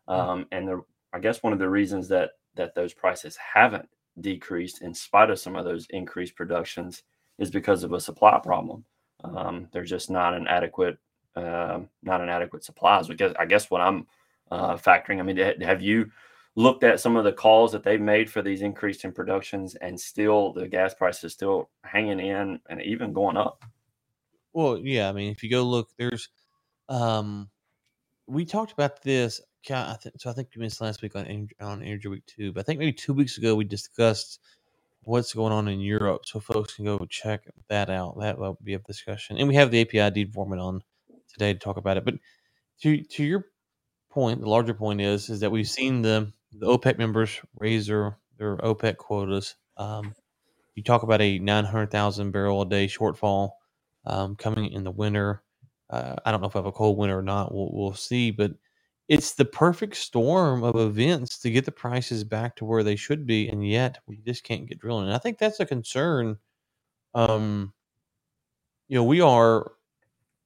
um, 0.09 0.47
and 0.53 0.69
the, 0.69 0.83
I 1.13 1.19
guess 1.19 1.43
one 1.43 1.53
of 1.53 1.59
the 1.59 1.69
reasons 1.69 2.09
that 2.09 2.33
that 2.57 2.75
those 2.75 2.93
prices 2.93 3.37
haven't 3.37 3.89
decreased 4.21 4.83
in 4.83 4.95
spite 4.95 5.31
of 5.31 5.39
some 5.39 5.56
of 5.56 5.65
those 5.65 5.87
increased 5.91 6.37
productions 6.37 7.03
is 7.39 7.51
because 7.51 7.82
of 7.82 7.93
a 7.93 8.01
supply 8.01 8.39
problem. 8.43 8.85
Um, 9.25 9.69
there's 9.73 9.91
just 9.91 10.11
not 10.11 10.35
an 10.35 10.47
adequate 10.47 10.99
um 11.37 11.89
not 12.03 12.20
an 12.20 12.29
adequate 12.29 12.65
supplies. 12.65 13.08
Because 13.08 13.35
I 13.39 13.47
guess 13.47 13.70
what 13.70 13.81
I'm 13.81 14.06
uh, 14.51 14.77
factoring. 14.77 15.20
I 15.20 15.22
mean, 15.22 15.36
have 15.63 15.82
you 15.82 16.10
looked 16.56 16.84
at 16.84 17.01
some 17.01 17.17
of 17.17 17.24
the 17.24 17.32
calls 17.32 17.72
that 17.72 17.82
they've 17.82 18.01
made 18.01 18.31
for 18.31 18.43
these 18.43 18.63
increased 18.63 19.05
in 19.05 19.13
productions, 19.13 19.74
and 19.77 19.98
still 19.98 20.53
the 20.53 20.69
gas 20.69 20.94
price 20.94 21.22
is 21.24 21.32
still 21.32 21.70
hanging 21.82 22.20
in 22.20 22.60
and 22.69 22.82
even 22.82 23.13
going 23.13 23.36
up? 23.36 23.65
Well, 24.53 24.79
yeah, 24.79 25.08
I 25.08 25.13
mean, 25.13 25.32
if 25.32 25.43
you 25.43 25.51
go 25.51 25.63
look, 25.63 25.91
there's, 25.98 26.29
um, 26.89 27.51
we 28.27 28.44
talked 28.44 28.72
about 28.72 29.03
this. 29.03 29.41
I 29.70 29.96
think 30.01 30.15
so. 30.19 30.31
I 30.31 30.34
think 30.34 30.48
you 30.55 30.60
missed 30.60 30.81
last 30.81 31.01
week 31.01 31.17
on 31.17 31.48
on 31.60 31.82
Energy 31.82 32.08
Week 32.08 32.27
two, 32.27 32.53
but 32.53 32.60
I 32.60 32.63
think 32.65 32.79
maybe 32.79 32.93
two 32.93 33.15
weeks 33.15 33.39
ago 33.39 33.55
we 33.55 33.65
discussed 33.65 34.41
what's 35.05 35.32
going 35.32 35.53
on 35.53 35.69
in 35.69 35.81
Europe, 35.81 36.27
so 36.27 36.39
folks 36.39 36.74
can 36.74 36.84
go 36.84 36.98
check 37.08 37.44
that 37.69 37.89
out. 37.89 38.19
That 38.20 38.39
will 38.39 38.58
be 38.63 38.74
a 38.74 38.79
discussion, 38.81 39.39
and 39.39 39.48
we 39.48 39.55
have 39.55 39.70
the 39.70 39.81
API 39.81 40.10
deed 40.15 40.34
format 40.34 40.58
on 40.58 40.82
today 41.32 41.55
to 41.55 41.58
talk 41.58 41.79
about 41.79 41.96
it. 41.96 42.05
But 42.05 42.15
to 42.82 43.03
to 43.03 43.24
your 43.24 43.46
point, 44.15 44.41
the 44.41 44.49
larger 44.51 44.75
point 44.75 45.03
is 45.03 45.31
is 45.31 45.41
that 45.41 45.53
we've 45.53 45.69
seen 45.69 46.03
the 46.03 46.33
the 46.53 46.67
OPEC 46.67 46.99
members 46.99 47.41
raise 47.59 47.89
their 47.89 48.19
their 48.39 48.56
OPEC 48.59 48.97
quotas. 48.99 49.56
Um, 49.77 50.15
you 50.77 50.83
talk 50.85 51.03
about 51.03 51.21
a 51.23 51.39
nine 51.41 51.65
hundred 51.67 51.91
thousand 51.91 52.33
barrel 52.33 52.63
a 52.63 52.69
day 52.69 52.87
shortfall 52.87 53.53
um, 54.06 54.37
coming 54.37 54.73
in 54.73 54.85
the 54.85 54.93
winter. 54.93 55.43
Uh, 55.91 56.17
I 56.25 56.33
don't 56.33 56.41
know 56.41 56.49
if 56.49 56.56
I 56.56 56.61
have 56.61 56.67
a 56.67 56.73
cold 56.73 56.99
winter 56.99 57.19
or 57.19 57.23
not. 57.23 57.55
We'll, 57.55 57.71
we'll 57.73 57.94
see, 57.94 58.31
but 58.31 58.53
it's 59.09 59.35
the 59.35 59.44
perfect 59.44 59.97
storm 59.97 60.65
of 60.65 60.77
events 60.77 61.39
to 61.41 61.51
get 61.51 61.67
the 61.67 61.73
prices 61.73 62.25
back 62.25 62.56
to 62.56 62.65
where 62.65 62.83
they 62.85 62.97
should 62.97 63.27
be, 63.27 63.49
and 63.49 63.67
yet 63.69 63.99
we 64.06 64.19
just 64.19 64.44
can't 64.44 64.67
get 64.69 64.79
drilling. 64.81 65.06
And 65.06 65.15
I 65.15 65.19
think 65.19 65.39
that's 65.39 65.61
a 65.61 65.67
concern. 65.67 66.39
Um, 67.15 67.75
you 68.89 68.97
know, 68.97 69.05
we 69.05 69.21
are 69.21 69.73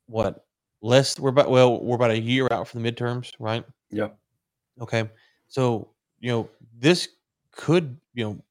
what 0.06 0.44
less 0.80 1.18
we're 1.18 1.30
about 1.30 1.50
well 1.50 1.82
we're 1.82 1.96
about 1.96 2.10
a 2.10 2.20
year 2.20 2.48
out 2.50 2.68
from 2.68 2.82
the 2.82 2.92
midterms, 2.92 3.32
right? 3.38 3.64
Yeah. 3.90 4.08
Okay. 4.80 5.08
So, 5.48 5.90
you 6.20 6.30
know, 6.30 6.48
this 6.76 7.08
could, 7.52 7.98
you 8.14 8.24
know, 8.24 8.44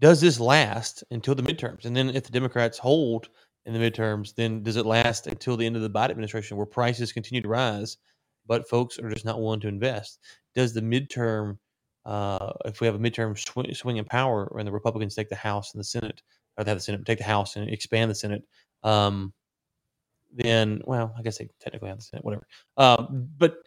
does 0.00 0.20
this 0.20 0.40
last 0.40 1.04
until 1.10 1.34
the 1.34 1.42
midterms? 1.42 1.84
And 1.84 1.96
then 1.96 2.10
if 2.10 2.24
the 2.24 2.32
Democrats 2.32 2.78
hold 2.78 3.28
in 3.66 3.74
the 3.74 3.78
midterms, 3.78 4.34
then 4.34 4.62
does 4.62 4.76
it 4.76 4.86
last 4.86 5.26
until 5.26 5.56
the 5.56 5.66
end 5.66 5.76
of 5.76 5.82
the 5.82 5.90
Biden 5.90 6.10
administration 6.10 6.56
where 6.56 6.66
prices 6.66 7.12
continue 7.12 7.42
to 7.42 7.48
rise, 7.48 7.98
but 8.46 8.68
folks 8.68 8.98
are 8.98 9.10
just 9.10 9.24
not 9.24 9.40
willing 9.40 9.60
to 9.60 9.68
invest? 9.68 10.20
Does 10.54 10.72
the 10.72 10.80
midterm 10.80 11.58
uh, 12.08 12.52
if 12.64 12.80
we 12.80 12.86
have 12.86 12.96
a 12.96 12.98
midterm 12.98 13.38
swing, 13.38 13.74
swing 13.74 13.98
in 13.98 14.04
power 14.04 14.50
and 14.58 14.66
the 14.66 14.72
Republicans 14.72 15.14
take 15.14 15.28
the 15.28 15.36
House 15.36 15.74
and 15.74 15.80
the 15.80 15.84
Senate, 15.84 16.22
or 16.56 16.64
they 16.64 16.70
have 16.70 16.78
the 16.78 16.82
Senate, 16.82 17.04
take 17.04 17.18
the 17.18 17.24
House 17.24 17.56
and 17.56 17.68
expand 17.68 18.10
the 18.10 18.14
Senate, 18.14 18.44
um, 18.82 19.34
then, 20.38 20.82
well, 20.86 21.14
I 21.18 21.22
guess 21.22 21.38
they 21.38 21.48
technically 21.60 21.88
have 21.88 21.98
the 21.98 22.04
Senate, 22.04 22.24
whatever. 22.24 22.46
Um, 22.76 23.28
but 23.38 23.58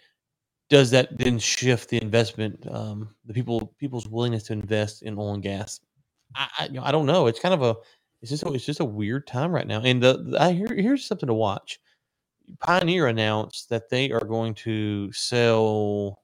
does 0.70 0.92
that 0.92 1.18
then 1.18 1.40
shift 1.40 1.90
the 1.90 2.02
investment, 2.02 2.66
um, 2.72 3.16
the 3.26 3.34
people 3.34 3.74
people's 3.78 4.08
willingness 4.08 4.44
to 4.44 4.54
invest 4.54 5.04
in 5.04 5.18
oil 5.18 5.34
and 5.34 5.44
gas? 5.44 5.80
I, 6.36 6.48
I, 6.60 6.66
you 6.68 6.74
know, 6.74 6.84
I 6.84 6.92
don't 6.92 7.06
know. 7.06 7.28
It's 7.28 7.40
kind 7.40 7.54
of 7.54 7.62
a 7.62 7.76
it's 8.22 8.32
just 8.32 8.44
a, 8.44 8.54
it's 8.54 8.66
just 8.66 8.80
a 8.80 8.86
weird 8.86 9.28
time 9.28 9.52
right 9.52 9.68
now. 9.68 9.82
And 9.82 10.02
the, 10.02 10.24
the 10.24 10.42
I 10.42 10.54
here's 10.54 11.06
something 11.06 11.28
to 11.28 11.34
watch. 11.34 11.80
Pioneer 12.60 13.08
announced 13.08 13.70
that 13.70 13.90
they 13.90 14.12
are 14.12 14.26
going 14.26 14.54
to 14.56 15.12
sell 15.14 16.22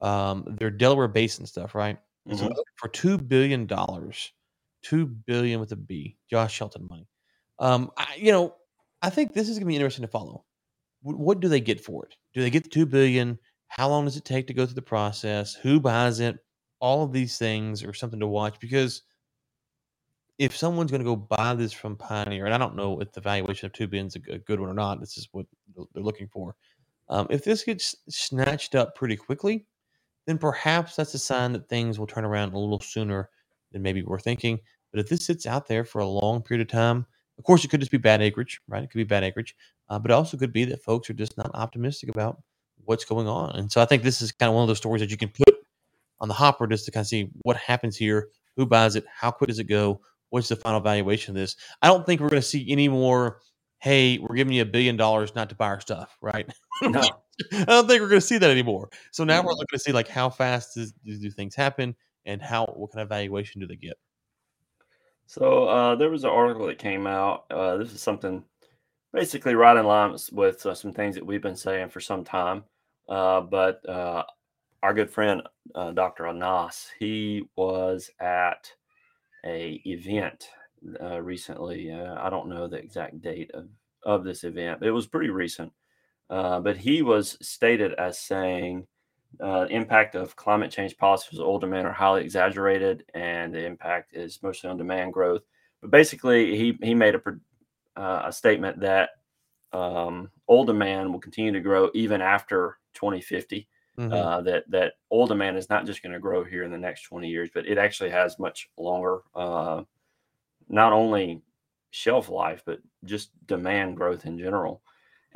um, 0.00 0.44
their 0.58 0.70
Delaware 0.70 1.08
Basin 1.08 1.46
stuff, 1.46 1.74
right? 1.74 1.98
So 2.32 2.48
Mhm. 2.48 2.56
for 2.76 2.88
two 2.88 3.18
billion 3.18 3.66
dollars, 3.66 4.32
two 4.82 5.06
billion 5.06 5.60
with 5.60 5.72
a 5.72 5.76
B, 5.76 6.16
Josh 6.30 6.54
Shelton 6.54 6.86
money. 6.88 7.06
Um, 7.58 7.90
I, 7.96 8.16
you 8.16 8.32
know, 8.32 8.56
I 9.04 9.10
think 9.10 9.34
this 9.34 9.50
is 9.50 9.58
going 9.58 9.66
to 9.66 9.72
be 9.72 9.76
interesting 9.76 10.04
to 10.04 10.10
follow. 10.10 10.44
What, 11.02 11.18
what 11.18 11.40
do 11.40 11.48
they 11.48 11.60
get 11.60 11.84
for 11.84 12.06
it? 12.06 12.16
Do 12.32 12.40
they 12.40 12.48
get 12.48 12.64
the 12.64 12.70
two 12.70 12.86
billion? 12.86 13.38
How 13.68 13.88
long 13.88 14.06
does 14.06 14.16
it 14.16 14.24
take 14.24 14.46
to 14.46 14.54
go 14.54 14.64
through 14.64 14.76
the 14.76 14.82
process? 14.82 15.54
Who 15.54 15.78
buys 15.78 16.20
it? 16.20 16.38
All 16.80 17.04
of 17.04 17.12
these 17.12 17.36
things 17.36 17.84
are 17.84 17.92
something 17.92 18.20
to 18.20 18.26
watch 18.26 18.58
because 18.60 19.02
if 20.38 20.56
someone's 20.56 20.90
going 20.90 21.02
to 21.02 21.04
go 21.04 21.16
buy 21.16 21.54
this 21.54 21.72
from 21.72 21.96
Pioneer, 21.96 22.46
and 22.46 22.54
I 22.54 22.58
don't 22.58 22.76
know 22.76 22.98
if 23.00 23.12
the 23.12 23.20
valuation 23.20 23.66
of 23.66 23.72
two 23.72 23.86
billion 23.86 24.06
is 24.06 24.16
a 24.16 24.38
good 24.38 24.58
one 24.58 24.70
or 24.70 24.74
not. 24.74 25.00
This 25.00 25.18
is 25.18 25.28
what 25.32 25.46
they're 25.76 26.02
looking 26.02 26.28
for. 26.28 26.56
Um, 27.10 27.26
if 27.28 27.44
this 27.44 27.62
gets 27.62 27.94
snatched 28.08 28.74
up 28.74 28.94
pretty 28.94 29.16
quickly, 29.16 29.66
then 30.26 30.38
perhaps 30.38 30.96
that's 30.96 31.12
a 31.12 31.18
sign 31.18 31.52
that 31.52 31.68
things 31.68 31.98
will 31.98 32.06
turn 32.06 32.24
around 32.24 32.54
a 32.54 32.58
little 32.58 32.80
sooner 32.80 33.28
than 33.70 33.82
maybe 33.82 34.02
we're 34.02 34.18
thinking. 34.18 34.58
But 34.90 35.00
if 35.00 35.08
this 35.10 35.26
sits 35.26 35.46
out 35.46 35.68
there 35.68 35.84
for 35.84 36.00
a 36.00 36.06
long 36.06 36.42
period 36.42 36.62
of 36.66 36.72
time, 36.72 37.04
of 37.38 37.44
course, 37.44 37.64
it 37.64 37.68
could 37.68 37.80
just 37.80 37.92
be 37.92 37.98
bad 37.98 38.22
acreage, 38.22 38.60
right? 38.68 38.82
It 38.84 38.90
could 38.90 38.98
be 38.98 39.04
bad 39.04 39.24
acreage, 39.24 39.54
uh, 39.88 39.98
but 39.98 40.10
it 40.10 40.14
also 40.14 40.36
could 40.36 40.52
be 40.52 40.64
that 40.66 40.82
folks 40.82 41.10
are 41.10 41.14
just 41.14 41.36
not 41.36 41.50
optimistic 41.54 42.08
about 42.08 42.42
what's 42.84 43.04
going 43.04 43.26
on. 43.28 43.56
And 43.56 43.70
so 43.72 43.80
I 43.80 43.86
think 43.86 44.02
this 44.02 44.22
is 44.22 44.32
kind 44.32 44.48
of 44.48 44.54
one 44.54 44.62
of 44.62 44.68
those 44.68 44.78
stories 44.78 45.00
that 45.00 45.10
you 45.10 45.16
can 45.16 45.30
put 45.30 45.56
on 46.20 46.28
the 46.28 46.34
hopper 46.34 46.66
just 46.66 46.84
to 46.86 46.90
kind 46.90 47.02
of 47.02 47.08
see 47.08 47.30
what 47.42 47.56
happens 47.56 47.96
here, 47.96 48.28
who 48.56 48.66
buys 48.66 48.96
it, 48.96 49.04
how 49.12 49.30
quick 49.30 49.48
does 49.48 49.58
it 49.58 49.64
go, 49.64 50.00
what's 50.30 50.48
the 50.48 50.56
final 50.56 50.80
valuation 50.80 51.36
of 51.36 51.40
this. 51.40 51.56
I 51.82 51.88
don't 51.88 52.06
think 52.06 52.20
we're 52.20 52.28
going 52.30 52.42
to 52.42 52.46
see 52.48 52.70
any 52.70 52.88
more. 52.88 53.40
Hey, 53.78 54.18
we're 54.18 54.36
giving 54.36 54.54
you 54.54 54.62
a 54.62 54.66
billion 54.66 54.96
dollars 54.96 55.34
not 55.34 55.50
to 55.50 55.54
buy 55.54 55.66
our 55.66 55.80
stuff, 55.80 56.16
right? 56.22 56.48
No. 56.82 57.00
I 57.52 57.64
don't 57.64 57.88
think 57.88 58.00
we're 58.00 58.08
going 58.08 58.20
to 58.20 58.26
see 58.26 58.38
that 58.38 58.50
anymore. 58.50 58.90
So 59.10 59.24
now 59.24 59.42
we're 59.42 59.52
Mm. 59.52 59.58
looking 59.58 59.78
to 59.78 59.78
see 59.78 59.92
like 59.92 60.08
how 60.08 60.30
fast 60.30 60.74
do 60.74 60.86
do 61.18 61.30
things 61.30 61.54
happen 61.54 61.94
and 62.26 62.40
how 62.42 62.66
what 62.66 62.92
kind 62.92 63.02
of 63.02 63.08
valuation 63.08 63.60
do 63.60 63.66
they 63.66 63.76
get? 63.76 63.96
So 65.26 65.64
uh, 65.64 65.96
there 65.96 66.10
was 66.10 66.24
an 66.24 66.30
article 66.30 66.66
that 66.66 66.78
came 66.78 67.06
out. 67.06 67.44
Uh, 67.50 67.76
this 67.76 67.92
is 67.92 68.02
something 68.02 68.44
basically 69.12 69.54
right 69.54 69.76
in 69.76 69.86
line 69.86 70.16
with, 70.32 70.66
uh, 70.66 70.74
some 70.74 70.92
things 70.92 71.14
that 71.14 71.26
we've 71.26 71.42
been 71.42 71.56
saying 71.56 71.88
for 71.88 72.00
some 72.00 72.24
time. 72.24 72.64
Uh, 73.08 73.40
but 73.40 73.86
uh, 73.88 74.24
our 74.82 74.94
good 74.94 75.10
friend 75.10 75.42
uh, 75.74 75.92
Dr. 75.92 76.26
Anas, 76.26 76.88
he 76.98 77.42
was 77.56 78.10
at 78.20 78.70
a 79.44 79.80
event 79.84 80.48
recently. 81.20 81.92
I 81.92 82.28
don't 82.28 82.48
know 82.48 82.66
the 82.66 82.76
exact 82.76 83.22
date 83.22 83.50
of, 83.54 83.68
of 84.04 84.24
this 84.24 84.44
event, 84.44 84.82
it 84.82 84.90
was 84.90 85.06
pretty 85.06 85.30
recent. 85.30 85.72
But 86.28 86.76
he 86.76 87.02
was 87.02 87.38
stated 87.40 87.92
as 87.94 88.18
saying 88.18 88.86
uh, 89.40 89.66
impact 89.70 90.14
of 90.14 90.36
climate 90.36 90.70
change 90.70 90.96
policies 90.96 91.40
on 91.40 91.60
demand 91.60 91.86
are 91.86 91.92
highly 91.92 92.22
exaggerated, 92.22 93.04
and 93.14 93.54
the 93.54 93.64
impact 93.64 94.14
is 94.14 94.42
mostly 94.42 94.70
on 94.70 94.76
demand 94.76 95.12
growth. 95.12 95.42
But 95.80 95.90
basically, 95.90 96.56
he 96.56 96.78
he 96.82 96.94
made 96.94 97.14
a 97.14 97.22
uh, 97.96 98.22
a 98.26 98.32
statement 98.32 98.80
that 98.80 99.10
um, 99.72 100.30
oil 100.48 100.64
demand 100.64 101.12
will 101.12 101.20
continue 101.20 101.52
to 101.52 101.60
grow 101.60 101.90
even 101.94 102.20
after 102.20 102.78
2050. 102.94 103.68
Mhm. 103.98 104.12
Uh, 104.12 104.40
that 104.40 104.68
that 104.68 104.94
oil 105.12 105.26
demand 105.26 105.56
is 105.56 105.70
not 105.70 105.86
just 105.86 106.02
going 106.02 106.12
to 106.12 106.18
grow 106.18 106.42
here 106.42 106.64
in 106.64 106.72
the 106.72 106.78
next 106.78 107.02
20 107.02 107.28
years, 107.28 107.48
but 107.54 107.64
it 107.66 107.78
actually 107.78 108.10
has 108.10 108.40
much 108.40 108.68
longer, 108.76 109.20
uh, 109.36 109.84
not 110.68 110.92
only 110.92 111.42
shelf 111.90 112.28
life, 112.28 112.62
but 112.66 112.80
just 113.04 113.30
demand 113.46 113.96
growth 113.96 114.26
in 114.26 114.36
general. 114.36 114.82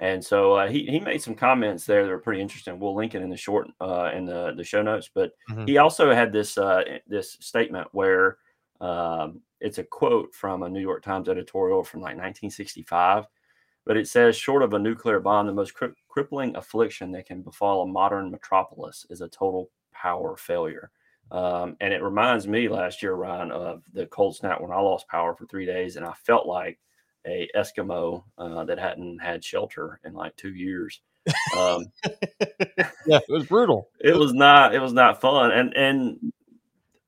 And 0.00 0.24
so 0.24 0.52
uh, 0.54 0.68
he 0.68 0.86
he 0.86 1.00
made 1.00 1.20
some 1.22 1.34
comments 1.34 1.84
there 1.84 2.04
that 2.04 2.12
are 2.12 2.18
pretty 2.18 2.40
interesting. 2.40 2.78
We'll 2.78 2.94
link 2.94 3.14
it 3.14 3.22
in 3.22 3.30
the 3.30 3.36
short 3.36 3.68
uh, 3.80 4.10
in 4.14 4.24
the 4.26 4.52
the 4.56 4.64
show 4.64 4.82
notes. 4.82 5.10
But 5.12 5.32
Mhm. 5.50 5.66
he 5.66 5.78
also 5.78 6.12
had 6.14 6.32
this 6.32 6.56
uh, 6.58 6.98
this 7.06 7.32
statement 7.40 7.88
where 7.92 8.38
um, 8.80 9.42
it's 9.60 9.78
a 9.78 9.84
quote 9.84 10.32
from 10.34 10.62
a 10.62 10.68
New 10.68 10.80
York 10.80 11.02
Times 11.02 11.28
editorial 11.28 11.82
from 11.82 12.00
like 12.00 12.16
1965. 12.16 13.26
But 13.84 13.96
it 13.96 14.06
says, 14.06 14.36
short 14.36 14.62
of 14.62 14.74
a 14.74 14.78
nuclear 14.78 15.18
bomb, 15.18 15.46
the 15.46 15.52
most 15.52 15.74
cri- 15.74 15.94
crippling 16.08 16.54
affliction 16.56 17.10
that 17.12 17.26
can 17.26 17.42
befall 17.42 17.82
a 17.82 17.86
modern 17.86 18.30
metropolis 18.30 19.06
is 19.10 19.20
a 19.22 19.28
total 19.28 19.70
power 19.92 20.36
failure. 20.36 20.90
Um, 21.30 21.76
and 21.80 21.92
it 21.92 22.02
reminds 22.02 22.46
me 22.46 22.68
last 22.68 23.02
year, 23.02 23.14
Ryan, 23.14 23.50
of 23.50 23.82
the 23.92 24.06
cold 24.06 24.36
snap 24.36 24.60
when 24.60 24.70
I 24.72 24.80
lost 24.80 25.08
power 25.08 25.34
for 25.34 25.46
three 25.46 25.66
days, 25.66 25.96
and 25.96 26.04
I 26.06 26.12
felt 26.12 26.46
like 26.46 26.78
a 27.26 27.48
Eskimo 27.56 28.24
uh, 28.38 28.64
that 28.64 28.78
hadn't 28.78 29.18
had 29.18 29.44
shelter 29.44 30.00
in 30.04 30.14
like 30.14 30.36
two 30.36 30.54
years. 30.54 31.00
Um, 31.56 31.86
yeah, 33.06 33.18
it 33.18 33.28
was 33.28 33.46
brutal. 33.46 33.88
it 34.00 34.16
was 34.16 34.32
not 34.32 34.74
it 34.74 34.80
was 34.80 34.92
not 34.92 35.20
fun 35.20 35.50
and 35.50 35.76
and 35.76 36.32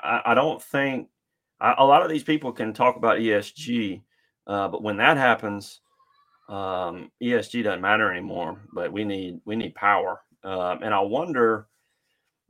i, 0.00 0.21
I 0.26 0.35
don't 0.35 0.62
think 0.62 1.09
I, 1.61 1.75
a 1.79 1.85
lot 1.85 2.02
of 2.02 2.11
these 2.11 2.25
people 2.25 2.52
can 2.52 2.73
talk 2.73 2.97
about 2.97 3.19
esg 3.19 4.02
uh, 4.47 4.69
but 4.69 4.83
when 4.83 4.97
that 4.99 5.17
happens 5.17 5.81
um, 6.49 7.11
esg 7.23 7.64
doesn't 7.64 7.81
matter 7.81 8.11
anymore 8.11 8.61
but 8.75 8.93
we 8.93 9.05
need 9.05 9.40
we 9.45 9.57
need 9.57 9.75
power 9.75 10.21
um, 10.45 10.83
and 10.83 10.93
i 10.93 11.00
wonder 11.00 11.67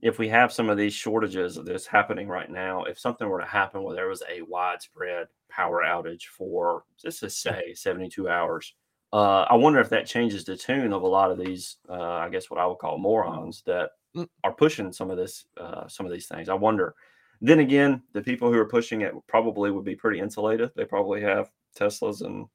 if 0.02 0.18
we 0.18 0.28
have 0.28 0.52
some 0.52 0.70
of 0.70 0.76
these 0.78 0.94
shortages 0.94 1.58
that's 1.64 1.86
happening 1.86 2.28
right 2.28 2.50
now 2.50 2.84
if 2.84 2.98
something 2.98 3.28
were 3.28 3.40
to 3.40 3.46
happen 3.46 3.82
where 3.82 3.94
there 3.94 4.08
was 4.08 4.22
a 4.30 4.42
widespread 4.42 5.26
power 5.50 5.82
outage 5.84 6.24
for 6.24 6.84
let's 7.04 7.20
just 7.20 7.42
say 7.42 7.74
72 7.74 8.28
hours 8.28 8.74
uh, 9.12 9.44
I 9.50 9.54
wonder 9.56 9.80
if 9.80 9.88
that 9.90 10.06
changes 10.06 10.44
the 10.44 10.56
tune 10.56 10.92
of 10.92 11.02
a 11.02 11.08
lot 11.08 11.32
of 11.32 11.38
these, 11.38 11.78
uh, 11.88 11.94
I 12.00 12.28
guess 12.28 12.48
what 12.48 12.60
I 12.60 12.66
would 12.66 12.78
call 12.78 12.98
morons 12.98 13.62
that 13.66 13.90
Mm. 14.16 14.28
are 14.42 14.52
pushing 14.52 14.92
some 14.92 15.08
of 15.10 15.16
this, 15.16 15.46
uh, 15.56 15.86
some 15.86 16.04
of 16.04 16.10
these 16.10 16.26
things. 16.26 16.48
I 16.48 16.54
wonder. 16.54 16.96
Then 17.40 17.60
again, 17.60 18.02
the 18.12 18.20
people 18.20 18.52
who 18.52 18.58
are 18.58 18.64
pushing 18.68 19.02
it 19.02 19.14
probably 19.28 19.70
would 19.70 19.84
be 19.84 19.94
pretty 19.94 20.18
insulated. 20.18 20.72
They 20.74 20.84
probably 20.84 21.20
have 21.20 21.52
Teslas 21.78 22.22
and 22.22 22.46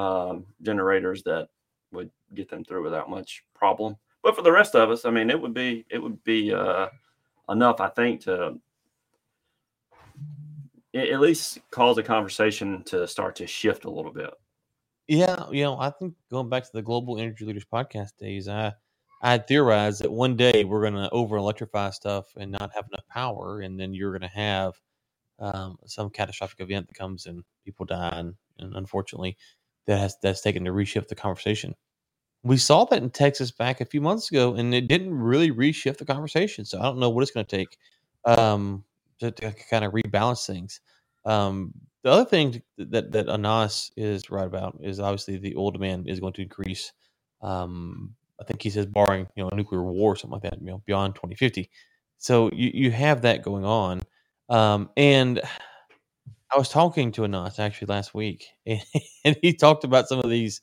um, 0.00 0.46
generators 0.62 1.24
that 1.24 1.48
would 1.90 2.12
get 2.34 2.48
them 2.48 2.64
through 2.64 2.84
without 2.84 3.10
much 3.10 3.44
problem. 3.54 3.96
But 4.22 4.36
for 4.36 4.42
the 4.42 4.52
rest 4.52 4.74
of 4.74 4.90
us, 4.90 5.04
I 5.04 5.10
mean, 5.10 5.30
it 5.30 5.40
would 5.40 5.54
be 5.54 5.86
it 5.90 5.98
would 5.98 6.22
be 6.24 6.52
uh, 6.52 6.88
enough, 7.48 7.80
I 7.80 7.88
think, 7.88 8.22
to 8.22 8.58
at 10.94 11.20
least 11.20 11.58
cause 11.70 11.98
a 11.98 12.02
conversation 12.02 12.82
to 12.84 13.06
start 13.06 13.36
to 13.36 13.46
shift 13.46 13.84
a 13.84 13.90
little 13.90 14.12
bit. 14.12 14.30
Yeah, 15.08 15.46
you 15.50 15.64
know, 15.64 15.78
I 15.78 15.90
think 15.90 16.14
going 16.30 16.48
back 16.48 16.64
to 16.64 16.70
the 16.72 16.82
Global 16.82 17.18
Energy 17.18 17.44
Leaders 17.44 17.64
podcast 17.64 18.16
days, 18.18 18.48
I 18.48 18.72
I 19.22 19.38
theorized 19.38 20.02
that 20.02 20.12
one 20.12 20.36
day 20.36 20.64
we're 20.64 20.82
going 20.82 20.94
to 20.94 21.10
over 21.10 21.36
electrify 21.36 21.90
stuff 21.90 22.26
and 22.36 22.52
not 22.52 22.72
have 22.74 22.86
enough 22.92 23.06
power, 23.08 23.60
and 23.60 23.78
then 23.78 23.92
you're 23.92 24.16
going 24.16 24.28
to 24.28 24.36
have 24.36 24.74
um, 25.38 25.78
some 25.86 26.10
catastrophic 26.10 26.60
event 26.60 26.88
that 26.88 26.94
comes 26.94 27.26
and 27.26 27.42
people 27.64 27.86
die, 27.86 28.14
and, 28.14 28.34
and 28.58 28.74
unfortunately, 28.76 29.36
that 29.86 29.98
has 29.98 30.16
that's 30.22 30.42
taken 30.42 30.64
to 30.64 30.70
reshift 30.70 31.08
the 31.08 31.14
conversation. 31.14 31.74
We 32.42 32.56
saw 32.56 32.84
that 32.86 33.02
in 33.02 33.10
Texas 33.10 33.50
back 33.50 33.80
a 33.80 33.84
few 33.84 34.00
months 34.00 34.30
ago, 34.30 34.54
and 34.54 34.74
it 34.74 34.88
didn't 34.88 35.12
really 35.12 35.50
reshift 35.50 35.98
the 35.98 36.06
conversation. 36.06 36.64
So 36.64 36.78
I 36.78 36.84
don't 36.84 36.98
know 36.98 37.10
what 37.10 37.22
it's 37.22 37.30
going 37.30 37.46
to 37.46 37.56
take 37.56 37.76
um, 38.24 38.84
to, 39.18 39.30
to 39.30 39.52
kind 39.70 39.84
of 39.84 39.92
rebalance 39.92 40.46
things. 40.46 40.80
Um, 41.24 41.72
the 42.02 42.10
other 42.10 42.24
thing 42.24 42.62
that 42.78 43.12
that 43.12 43.28
Anas 43.28 43.90
is 43.96 44.30
right 44.30 44.46
about 44.46 44.78
is 44.82 45.00
obviously 45.00 45.36
the 45.36 45.54
oil 45.56 45.70
demand 45.70 46.08
is 46.08 46.20
going 46.20 46.32
to 46.34 46.42
increase. 46.42 46.92
Um, 47.42 48.14
I 48.40 48.44
think 48.44 48.62
he 48.62 48.70
says 48.70 48.86
barring 48.86 49.26
you 49.36 49.42
know 49.42 49.50
a 49.50 49.54
nuclear 49.54 49.82
war 49.82 50.12
or 50.12 50.16
something 50.16 50.40
like 50.40 50.50
that, 50.50 50.60
you 50.60 50.66
know, 50.66 50.82
beyond 50.86 51.14
2050. 51.14 51.70
So 52.16 52.50
you 52.52 52.70
you 52.72 52.90
have 52.90 53.22
that 53.22 53.42
going 53.42 53.66
on, 53.66 54.00
um, 54.48 54.88
and 54.96 55.42
I 56.52 56.58
was 56.58 56.68
talking 56.68 57.12
to 57.12 57.24
Anas 57.24 57.58
actually 57.58 57.86
last 57.86 58.14
week, 58.14 58.46
and, 58.66 58.82
and 59.24 59.36
he 59.42 59.52
talked 59.52 59.84
about 59.84 60.08
some 60.08 60.20
of 60.20 60.30
these 60.30 60.62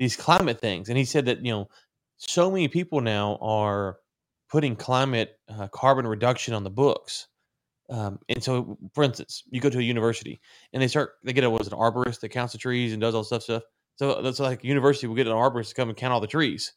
these 0.00 0.16
climate 0.16 0.60
things, 0.60 0.88
and 0.88 0.98
he 0.98 1.04
said 1.04 1.26
that 1.26 1.44
you 1.44 1.52
know 1.52 1.68
so 2.16 2.50
many 2.50 2.68
people 2.68 3.00
now 3.00 3.38
are 3.40 3.98
putting 4.50 4.74
climate 4.76 5.38
uh, 5.48 5.68
carbon 5.68 6.06
reduction 6.06 6.54
on 6.54 6.64
the 6.64 6.70
books. 6.70 7.28
Um, 7.90 8.18
and 8.28 8.42
so, 8.42 8.78
for 8.94 9.04
instance, 9.04 9.44
you 9.50 9.60
go 9.60 9.70
to 9.70 9.78
a 9.78 9.82
university 9.82 10.40
and 10.72 10.82
they 10.82 10.88
start, 10.88 11.12
they 11.24 11.32
get 11.32 11.44
a, 11.44 11.50
was 11.50 11.66
an 11.68 11.74
arborist 11.74 12.20
that 12.20 12.30
counts 12.30 12.52
the 12.52 12.58
trees 12.58 12.92
and 12.92 13.00
does 13.00 13.14
all 13.14 13.24
stuff 13.24 13.42
stuff. 13.42 13.62
So 13.96 14.22
that's 14.22 14.40
like 14.40 14.64
university 14.64 15.06
will 15.06 15.16
get 15.16 15.26
an 15.26 15.32
arborist 15.34 15.70
to 15.70 15.74
come 15.74 15.88
and 15.88 15.98
count 15.98 16.12
all 16.12 16.20
the 16.20 16.26
trees. 16.26 16.72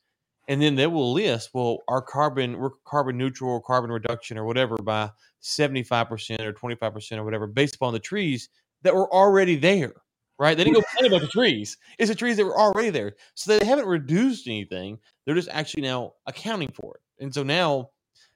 and 0.47 0.61
then 0.61 0.75
they 0.75 0.87
will 0.87 1.13
list, 1.13 1.51
well, 1.53 1.79
our 1.87 2.01
carbon, 2.01 2.57
we're 2.57 2.71
carbon 2.85 3.17
neutral 3.17 3.51
or 3.51 3.61
carbon 3.61 3.91
reduction 3.91 4.37
or 4.37 4.45
whatever 4.45 4.77
by 4.77 5.09
75% 5.41 6.39
or 6.41 6.53
25% 6.53 7.17
or 7.17 7.23
whatever, 7.23 7.47
based 7.47 7.75
upon 7.75 7.93
the 7.93 7.99
trees 7.99 8.49
that 8.83 8.95
were 8.95 9.11
already 9.13 9.55
there, 9.55 9.93
right? 10.39 10.57
They 10.57 10.63
didn't 10.63 10.75
go 10.75 10.83
plant 10.93 11.07
a 11.07 11.09
bunch 11.09 11.23
of 11.23 11.29
trees. 11.29 11.77
It's 11.99 12.09
the 12.09 12.15
trees 12.15 12.37
that 12.37 12.45
were 12.45 12.59
already 12.59 12.89
there. 12.89 13.15
So 13.35 13.57
they 13.57 13.65
haven't 13.65 13.87
reduced 13.87 14.47
anything. 14.47 14.99
They're 15.25 15.35
just 15.35 15.49
actually 15.49 15.83
now 15.83 16.13
accounting 16.25 16.71
for 16.73 16.95
it. 16.95 17.23
And 17.23 17.33
so 17.33 17.43
now, 17.43 17.89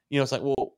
you 0.10 0.20
know, 0.20 0.24
it's 0.24 0.32
like, 0.32 0.44
well, 0.44 0.76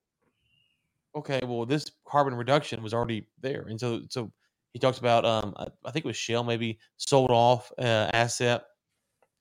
okay, 1.15 1.41
well, 1.43 1.65
this 1.65 1.91
carbon 2.05 2.35
reduction 2.35 2.81
was 2.81 2.93
already 2.93 3.27
there. 3.41 3.65
And 3.69 3.79
so, 3.79 4.01
so 4.09 4.31
he 4.73 4.79
talks 4.79 4.99
about, 4.99 5.25
um, 5.25 5.53
I, 5.57 5.67
I 5.85 5.91
think 5.91 6.05
it 6.05 6.07
was 6.07 6.17
Shell 6.17 6.43
maybe 6.43 6.79
sold 6.97 7.31
off 7.31 7.71
uh, 7.77 8.09
asset 8.13 8.65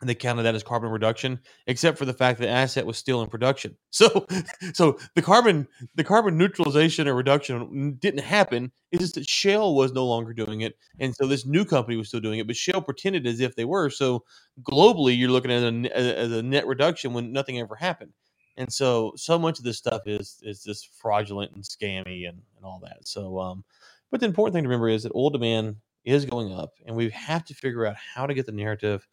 they 0.07 0.15
counted 0.15 0.45
that 0.45 0.55
as 0.55 0.63
carbon 0.63 0.91
reduction, 0.91 1.41
except 1.67 1.99
for 1.99 2.05
the 2.05 2.13
fact 2.13 2.39
that 2.39 2.47
the 2.47 2.53
asset 2.53 2.87
was 2.87 2.97
still 2.97 3.23
in 3.23 3.29
production. 3.29 3.77
So, 3.91 4.27
so 4.75 4.99
the 5.17 5.23
carbon 5.23 5.67
the 5.97 6.05
carbon 6.05 6.39
neutralization 6.39 7.09
or 7.09 7.15
reduction 7.15 7.97
didn't 8.01 8.23
happen. 8.23 8.71
It's 8.93 9.03
just 9.03 9.15
that 9.17 9.29
Shell 9.29 9.75
was 9.75 9.93
no 9.93 10.07
longer 10.07 10.33
doing 10.33 10.61
it, 10.61 10.77
and 11.01 11.15
so 11.17 11.27
this 11.27 11.45
new 11.45 11.65
company 11.65 11.97
was 11.97 12.09
still 12.09 12.21
doing 12.21 12.39
it. 12.39 12.47
But 12.47 12.57
Shell 12.57 12.83
pretended 12.83 13.27
as 13.27 13.41
if 13.41 13.57
they 13.57 13.65
were. 13.65 13.91
So 13.91 14.25
globally, 14.63 15.19
you're 15.19 15.31
looking 15.31 15.51
at 15.51 15.63
a, 15.65 15.99
as 15.99 16.31
a 16.31 16.43
net 16.43 16.67
reduction 16.67 17.13
when 17.13 17.33
nothing 17.33 17.59
ever 17.59 17.75
happened. 17.75 18.13
And 18.57 18.73
so, 18.73 19.13
so 19.17 19.39
much 19.39 19.59
of 19.59 19.65
this 19.65 19.79
stuff 19.79 20.03
is 20.07 20.39
is 20.43 20.63
just 20.63 20.91
fraudulent 20.95 21.53
and 21.53 21.65
scammy 21.65 22.29
and, 22.29 22.41
and 22.57 22.65
all 22.65 22.81
that. 22.85 23.07
So, 23.07 23.39
um, 23.41 23.65
but 24.11 24.21
the 24.21 24.27
important 24.27 24.55
thing 24.55 24.65
to 24.65 24.69
remember 24.69 24.89
is 24.89 25.03
that 25.03 25.13
oil 25.15 25.31
demand 25.31 25.77
is 26.05 26.25
going 26.25 26.53
up, 26.53 26.73
and 26.87 26.95
we 26.97 27.11
have 27.11 27.45
to 27.47 27.55
figure 27.55 27.85
out 27.87 27.97
how 27.97 28.27
to 28.27 28.35
get 28.35 28.47
the 28.47 28.53
narrative 28.53 29.07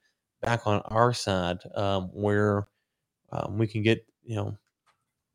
back 0.46 0.68
on 0.68 0.82
our 0.86 1.14
side 1.14 1.60
um, 1.76 2.10
where 2.14 2.68
um, 3.32 3.58
we 3.58 3.68
can 3.68 3.82
get 3.82 4.06
you 4.24 4.36
know 4.36 4.58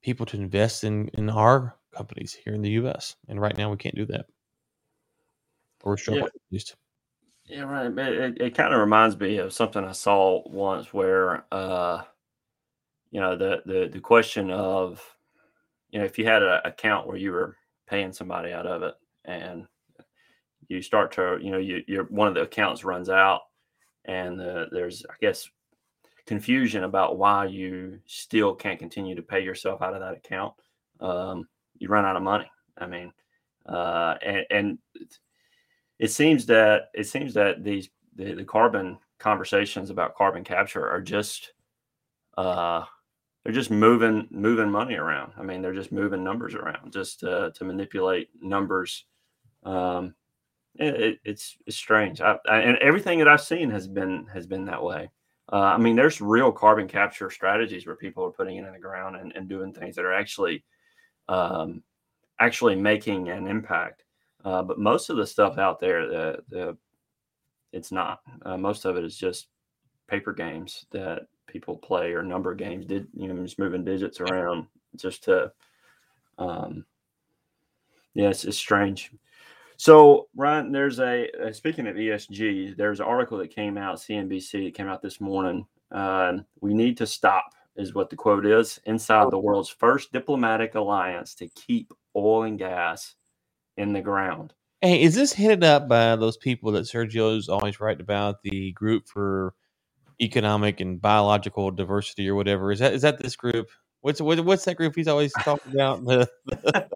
people 0.02 0.24
to 0.26 0.36
invest 0.36 0.84
in 0.84 1.08
in 1.08 1.28
our 1.28 1.74
companies 1.94 2.32
here 2.32 2.54
in 2.54 2.62
the 2.62 2.70
U.S. 2.70 3.16
And 3.28 3.40
right 3.40 3.56
now 3.56 3.70
we 3.70 3.76
can't 3.76 3.94
do 3.94 4.06
that, 4.06 4.26
or 5.82 5.98
yeah. 6.08 6.24
at 6.24 6.30
least. 6.50 6.76
Yeah, 7.44 7.62
right. 7.62 7.86
It, 7.86 7.98
it, 7.98 8.40
it 8.40 8.54
kind 8.54 8.72
of 8.72 8.80
reminds 8.80 9.18
me 9.18 9.38
of 9.38 9.52
something 9.52 9.84
I 9.84 9.92
saw 9.92 10.42
once 10.48 10.94
where, 10.94 11.44
uh, 11.50 12.02
you 13.10 13.20
know, 13.20 13.36
the 13.36 13.62
the 13.66 13.90
the 13.92 14.00
question 14.00 14.50
of, 14.50 15.02
you 15.90 15.98
know, 15.98 16.04
if 16.04 16.16
you 16.18 16.26
had 16.26 16.42
an 16.42 16.60
account 16.64 17.08
where 17.08 17.16
you 17.16 17.32
were 17.32 17.56
paying 17.88 18.12
somebody 18.12 18.52
out 18.52 18.66
of 18.66 18.82
it, 18.82 18.94
and 19.24 19.66
you 20.68 20.80
start 20.80 21.12
to, 21.12 21.38
you 21.42 21.50
know, 21.50 21.58
you, 21.58 21.82
you're 21.88 22.04
one 22.04 22.28
of 22.28 22.34
the 22.34 22.42
accounts 22.42 22.84
runs 22.84 23.08
out, 23.08 23.40
and 24.10 24.40
uh, 24.40 24.66
there's 24.72 25.04
I 25.08 25.14
guess 25.20 25.48
confusion 26.26 26.84
about 26.84 27.16
why 27.16 27.46
you 27.46 28.00
still 28.06 28.54
can't 28.54 28.78
continue 28.78 29.14
to 29.14 29.22
pay 29.22 29.40
yourself 29.40 29.82
out 29.82 29.94
of 29.94 30.00
that 30.00 30.14
account. 30.14 30.52
Um, 31.00 31.48
you 31.78 31.88
run 31.88 32.04
out 32.04 32.16
of 32.16 32.22
money. 32.22 32.50
I 32.76 32.86
mean, 32.86 33.12
uh, 33.66 34.16
and, 34.22 34.46
and, 34.50 34.78
it 35.98 36.10
seems 36.10 36.46
that 36.46 36.84
it 36.94 37.06
seems 37.06 37.34
that 37.34 37.62
these 37.62 37.90
the, 38.16 38.32
the 38.32 38.44
carbon 38.44 38.98
conversations 39.18 39.90
about 39.90 40.14
carbon 40.14 40.42
capture 40.42 40.88
are 40.88 41.02
just 41.02 41.52
uh, 42.38 42.84
they're 43.44 43.52
just 43.52 43.70
moving 43.70 44.26
moving 44.30 44.70
money 44.70 44.94
around. 44.94 45.32
I 45.38 45.42
mean, 45.42 45.60
they're 45.60 45.74
just 45.74 45.92
moving 45.92 46.24
numbers 46.24 46.54
around 46.54 46.90
just 46.90 47.22
uh, 47.22 47.50
to 47.50 47.64
manipulate 47.64 48.30
numbers 48.40 49.04
um, 49.62 50.14
it, 50.76 51.18
it's 51.24 51.56
it's 51.66 51.76
strange. 51.76 52.20
I, 52.20 52.36
I, 52.48 52.60
and 52.60 52.78
everything 52.78 53.18
that 53.18 53.28
I've 53.28 53.40
seen 53.40 53.70
has 53.70 53.86
been 53.88 54.26
has 54.32 54.46
been 54.46 54.64
that 54.66 54.82
way. 54.82 55.10
Uh, 55.52 55.56
I 55.56 55.78
mean, 55.78 55.96
there's 55.96 56.20
real 56.20 56.52
carbon 56.52 56.86
capture 56.86 57.28
strategies 57.28 57.86
where 57.86 57.96
people 57.96 58.24
are 58.24 58.30
putting 58.30 58.56
it 58.56 58.64
in 58.64 58.72
the 58.72 58.78
ground 58.78 59.16
and, 59.16 59.32
and 59.34 59.48
doing 59.48 59.72
things 59.72 59.96
that 59.96 60.04
are 60.04 60.12
actually 60.12 60.64
um, 61.28 61.82
actually 62.38 62.76
making 62.76 63.28
an 63.28 63.48
impact. 63.48 64.04
Uh, 64.44 64.62
but 64.62 64.78
most 64.78 65.10
of 65.10 65.16
the 65.16 65.26
stuff 65.26 65.58
out 65.58 65.80
there, 65.80 66.06
the, 66.06 66.38
the 66.48 66.76
it's 67.72 67.92
not. 67.92 68.20
Uh, 68.42 68.56
most 68.56 68.84
of 68.84 68.96
it 68.96 69.04
is 69.04 69.16
just 69.16 69.48
paper 70.08 70.32
games 70.32 70.86
that 70.92 71.26
people 71.46 71.76
play 71.76 72.12
or 72.12 72.22
number 72.22 72.54
games. 72.54 72.86
Did 72.86 73.08
you 73.12 73.28
know 73.28 73.42
just 73.42 73.58
moving 73.58 73.84
digits 73.84 74.20
around 74.20 74.66
just 74.96 75.24
to 75.24 75.52
um, 76.38 76.84
yeah, 78.14 78.28
it's, 78.28 78.44
it's 78.44 78.56
strange. 78.56 79.12
So, 79.80 80.28
Ryan, 80.36 80.72
there's 80.72 81.00
a 81.00 81.26
uh, 81.42 81.54
speaking 81.54 81.86
of 81.86 81.96
ESG, 81.96 82.76
there's 82.76 83.00
an 83.00 83.06
article 83.06 83.38
that 83.38 83.48
came 83.48 83.78
out, 83.78 83.96
CNBC, 83.96 84.66
that 84.66 84.74
came 84.74 84.88
out 84.88 85.00
this 85.00 85.22
morning. 85.22 85.64
Uh, 85.90 86.40
we 86.60 86.74
need 86.74 86.98
to 86.98 87.06
stop, 87.06 87.54
is 87.76 87.94
what 87.94 88.10
the 88.10 88.16
quote 88.16 88.44
is, 88.44 88.78
inside 88.84 89.30
the 89.30 89.38
world's 89.38 89.70
first 89.70 90.12
diplomatic 90.12 90.74
alliance 90.74 91.34
to 91.36 91.48
keep 91.54 91.94
oil 92.14 92.42
and 92.42 92.58
gas 92.58 93.14
in 93.78 93.94
the 93.94 94.02
ground. 94.02 94.52
Hey, 94.82 95.00
is 95.00 95.14
this 95.14 95.32
headed 95.32 95.64
up 95.64 95.88
by 95.88 96.14
those 96.14 96.36
people 96.36 96.72
that 96.72 96.84
Sergio's 96.84 97.48
always 97.48 97.80
writing 97.80 98.02
about, 98.02 98.42
the 98.42 98.72
group 98.72 99.08
for 99.08 99.54
economic 100.20 100.80
and 100.80 101.00
biological 101.00 101.70
diversity 101.70 102.28
or 102.28 102.34
whatever? 102.34 102.70
Is 102.70 102.80
that 102.80 102.92
is 102.92 103.00
that 103.00 103.16
this 103.16 103.34
group? 103.34 103.70
What's 104.02 104.20
what's 104.20 104.64
that 104.64 104.76
group 104.76 104.94
he's 104.94 105.08
always 105.08 105.32
talking 105.32 105.72
about? 105.72 106.02
The, 106.46 106.88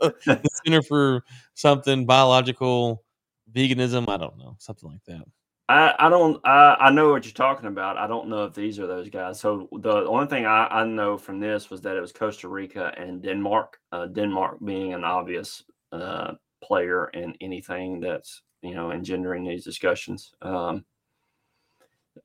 the, 0.00 0.14
the 0.26 0.50
Center 0.64 0.82
for 0.82 1.24
something 1.54 2.06
biological 2.06 3.04
veganism. 3.52 4.08
I 4.08 4.16
don't 4.16 4.36
know, 4.36 4.56
something 4.58 4.90
like 4.90 5.04
that. 5.06 5.24
I, 5.68 5.94
I 5.98 6.08
don't 6.10 6.40
I, 6.44 6.76
I 6.80 6.90
know 6.90 7.10
what 7.10 7.24
you're 7.24 7.32
talking 7.32 7.68
about. 7.68 7.96
I 7.96 8.06
don't 8.06 8.28
know 8.28 8.44
if 8.44 8.54
these 8.54 8.78
are 8.78 8.86
those 8.86 9.08
guys. 9.08 9.40
So 9.40 9.68
the 9.72 10.04
only 10.06 10.26
thing 10.26 10.44
I, 10.44 10.66
I 10.66 10.84
know 10.84 11.16
from 11.16 11.40
this 11.40 11.70
was 11.70 11.80
that 11.82 11.96
it 11.96 12.00
was 12.00 12.12
Costa 12.12 12.48
Rica 12.48 12.92
and 12.98 13.22
Denmark. 13.22 13.78
Uh, 13.90 14.06
Denmark 14.06 14.58
being 14.64 14.92
an 14.92 15.04
obvious 15.04 15.64
uh, 15.92 16.32
player 16.62 17.08
in 17.14 17.34
anything 17.40 18.00
that's 18.00 18.42
you 18.62 18.74
know 18.74 18.90
engendering 18.90 19.44
these 19.44 19.64
discussions. 19.64 20.32
Um, 20.42 20.84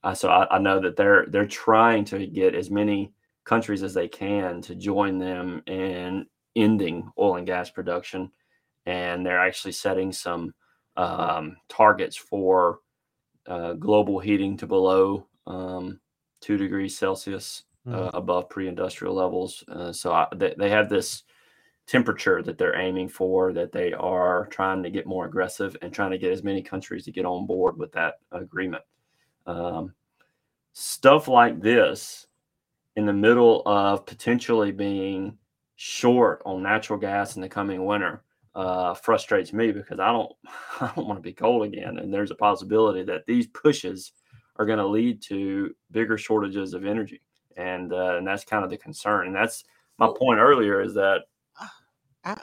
I, 0.04 0.14
so 0.14 0.30
I, 0.30 0.56
I 0.56 0.60
know 0.60 0.80
that 0.82 0.96
they're 0.96 1.28
they're 1.30 1.48
trying 1.48 2.06
to 2.06 2.28
get 2.28 2.56
as 2.56 2.70
many 2.70 3.14
countries 3.48 3.82
as 3.82 3.94
they 3.94 4.10
can 4.10 4.62
to 4.62 4.76
join 4.76 5.18
them 5.18 5.64
in 5.68 6.26
ending 6.58 7.10
oil 7.18 7.38
and 7.38 7.48
gas 7.48 7.70
production. 7.70 8.30
And 8.86 9.26
they're 9.26 9.40
actually 9.40 9.72
setting 9.72 10.12
some 10.12 10.54
um, 10.98 11.56
targets 11.70 12.18
for 12.18 12.80
uh, 13.48 13.74
global 13.74 14.20
heating 14.20 14.58
to 14.58 14.68
below 14.68 15.28
um, 15.46 16.00
two 16.42 16.58
degrees 16.58 16.98
Celsius 16.98 17.64
uh, 17.88 17.92
mm. 17.92 18.12
above 18.14 18.50
pre 18.50 18.68
industrial 18.68 19.14
levels. 19.14 19.64
Uh, 19.70 19.94
so 19.94 20.12
I, 20.12 20.28
they, 20.36 20.54
they 20.58 20.70
have 20.70 20.90
this 20.90 21.24
temperature 21.86 22.44
that 22.44 22.58
they're 22.58 22.78
aiming 22.78 23.08
for 23.08 23.54
that 23.54 23.72
they 23.72 23.94
are 23.94 24.48
trying 24.48 24.84
to 24.84 24.90
get 24.90 25.08
more 25.08 25.26
aggressive 25.26 25.78
and 25.82 25.94
trying 25.94 26.12
to 26.12 26.18
get 26.18 26.34
as 26.34 26.44
many 26.44 26.62
countries 26.62 27.06
to 27.06 27.14
get 27.14 27.26
on 27.26 27.48
board 27.48 27.78
with 27.78 27.94
that 27.94 28.16
agreement. 28.34 28.84
Um, 29.46 29.94
stuff 30.74 31.30
like 31.30 31.62
this 31.62 32.27
in 32.98 33.06
the 33.06 33.14
middle 33.14 33.62
of 33.68 34.06
potentially 34.08 34.72
being 34.72 35.38
short 35.76 36.42
on 36.46 36.64
natural 36.64 36.98
gas 36.98 37.36
in 37.36 37.42
the 37.44 37.48
coming 37.48 37.86
winter 37.86 38.24
uh, 38.56 38.96
frustrates 38.96 39.54
me 39.54 39.72
because 39.72 40.00
I 40.00 40.12
don't 40.12 40.32
I 40.82 40.92
don't 40.96 41.08
want 41.08 41.20
to 41.20 41.24
be 41.24 41.32
cold 41.32 41.64
again, 41.64 42.00
and 42.00 42.14
there's 42.14 42.32
a 42.32 42.36
possibility 42.36 43.04
that 43.04 43.26
these 43.28 43.48
pushes 43.48 44.12
are 44.58 44.66
going 44.66 44.80
to 44.80 44.88
lead 44.88 45.22
to 45.22 45.74
bigger 45.92 46.18
shortages 46.18 46.74
of 46.74 46.86
energy, 46.86 47.22
and 47.56 47.94
uh, 47.94 48.18
and 48.18 48.28
that's 48.28 48.44
kind 48.44 48.66
of 48.66 48.72
the 48.72 48.78
concern, 48.78 49.28
and 49.28 49.36
that's 49.36 49.64
my 50.00 50.10
point 50.18 50.40
earlier 50.40 50.82
is 50.82 50.94
that. 50.96 51.22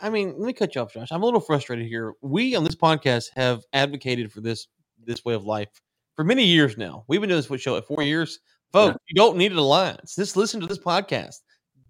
I 0.00 0.08
mean, 0.08 0.30
let 0.38 0.46
me 0.46 0.54
cut 0.54 0.74
you 0.74 0.80
off, 0.80 0.94
Josh. 0.94 1.08
I'm 1.10 1.22
a 1.22 1.26
little 1.26 1.40
frustrated 1.40 1.86
here. 1.86 2.14
We 2.22 2.54
on 2.54 2.64
this 2.64 2.74
podcast 2.74 3.26
have 3.34 3.64
advocated 3.74 4.32
for 4.32 4.40
this 4.40 4.68
this 5.04 5.26
way 5.26 5.34
of 5.34 5.44
life 5.44 5.68
for 6.16 6.24
many 6.24 6.44
years 6.44 6.78
now. 6.78 7.04
We've 7.06 7.20
been 7.20 7.28
doing 7.28 7.42
this 7.42 7.60
show 7.60 7.76
at 7.76 7.86
four 7.86 8.02
years. 8.02 8.38
Folks, 8.74 8.94
yeah. 8.94 9.06
you 9.06 9.14
don't 9.14 9.36
need 9.36 9.52
an 9.52 9.58
alliance. 9.58 10.16
Just 10.16 10.36
listen 10.36 10.60
to 10.60 10.66
this 10.66 10.80
podcast. 10.80 11.36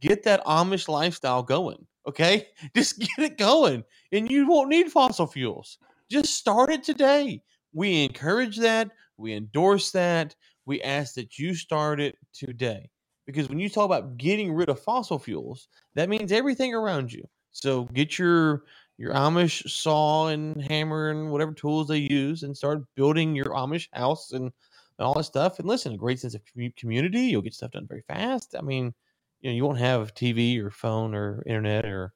Get 0.03 0.23
that 0.25 0.44
Amish 0.44 0.87
lifestyle 0.87 1.42
going. 1.42 1.87
Okay. 2.07 2.49
Just 2.77 2.99
get 2.99 3.18
it 3.18 3.38
going. 3.38 3.85
And 4.12 4.31
you 4.31 4.47
won't 4.47 4.68
need 4.68 4.92
fossil 4.92 5.27
fuels. 5.27 5.79
Just 6.11 6.35
start 6.35 6.70
it 6.70 6.85
today. 6.85 7.42
We 7.73 8.05
encourage 8.05 8.59
that. 8.59 8.90
We 9.16 9.33
endorse 9.33 9.92
that. 9.92 10.37
We 10.66 10.83
ask 10.83 11.14
that 11.14 11.38
you 11.38 11.55
start 11.55 12.01
it 12.01 12.18
today. 12.35 12.90
Because 13.27 13.49
when 13.49 13.61
you 13.61 13.70
talk 13.70 13.87
about 13.87 14.18
getting 14.18 14.53
rid 14.53 14.68
of 14.68 14.79
fossil 14.79 15.18
fuels, 15.18 15.68
that 15.94 16.11
means 16.11 16.33
everything 16.33 16.75
around 16.75 17.11
you. 17.11 17.25
So 17.53 17.85
get 17.94 18.18
your 18.18 18.64
your 18.99 19.14
Amish 19.14 19.68
saw 19.70 20.29
and 20.29 20.61
hammer 20.62 21.09
and 21.09 21.31
whatever 21.31 21.53
tools 21.53 21.88
they 21.88 21.99
use 21.99 22.42
and 22.42 22.55
start 22.55 22.83
building 22.94 23.35
your 23.35 23.47
Amish 23.47 23.88
house 23.94 24.33
and 24.33 24.53
and 24.98 25.07
all 25.07 25.14
that 25.14 25.24
stuff. 25.24 25.59
And 25.59 25.68
listen, 25.68 25.92
a 25.92 25.98
great 25.98 26.20
sense 26.20 26.35
of 26.35 26.42
community. 26.76 27.22
You'll 27.22 27.42
get 27.42 27.54
stuff 27.54 27.72
done 27.72 27.87
very 27.88 28.02
fast. 28.07 28.54
I 28.59 28.62
mean, 28.62 28.94
you 29.40 29.50
know, 29.50 29.57
you 29.57 29.64
won't 29.64 29.78
have 29.78 30.14
TV 30.14 30.62
or 30.62 30.70
phone 30.70 31.14
or 31.14 31.42
internet 31.46 31.85
or 31.85 32.12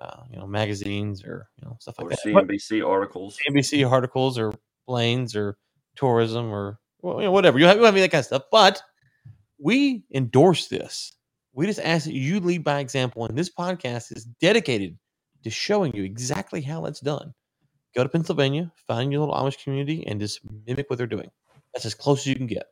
uh, 0.00 0.22
you 0.30 0.38
know 0.38 0.46
magazines 0.46 1.24
or 1.24 1.48
you 1.58 1.66
know 1.66 1.76
stuff 1.80 1.96
like 1.98 2.06
or 2.06 2.10
that. 2.10 2.20
CNBC 2.24 2.86
articles, 2.86 3.38
CNBC 3.48 3.90
articles, 3.90 4.38
or 4.38 4.54
planes 4.86 5.36
or 5.36 5.56
tourism 5.96 6.52
or 6.52 6.78
well, 7.02 7.18
you 7.18 7.24
know, 7.24 7.32
whatever. 7.32 7.58
You 7.58 7.66
have, 7.66 7.76
you 7.76 7.84
have 7.84 7.94
that 7.94 8.10
kind 8.10 8.20
of 8.20 8.26
stuff, 8.26 8.42
but 8.50 8.82
we 9.58 10.04
endorse 10.12 10.68
this. 10.68 11.12
We 11.52 11.66
just 11.66 11.80
ask 11.80 12.04
that 12.04 12.14
you 12.14 12.40
lead 12.40 12.64
by 12.64 12.80
example, 12.80 13.26
and 13.26 13.36
this 13.36 13.50
podcast 13.50 14.16
is 14.16 14.24
dedicated 14.40 14.98
to 15.42 15.50
showing 15.50 15.94
you 15.94 16.04
exactly 16.04 16.60
how 16.60 16.82
that's 16.82 17.00
done. 17.00 17.34
Go 17.94 18.04
to 18.04 18.08
Pennsylvania, 18.08 18.70
find 18.86 19.10
your 19.10 19.20
little 19.20 19.34
Amish 19.34 19.62
community, 19.62 20.06
and 20.06 20.20
just 20.20 20.40
mimic 20.66 20.88
what 20.88 20.96
they're 20.98 21.06
doing. 21.06 21.30
That's 21.72 21.86
as 21.86 21.94
close 21.94 22.20
as 22.20 22.26
you 22.26 22.36
can 22.36 22.46
get. 22.46 22.66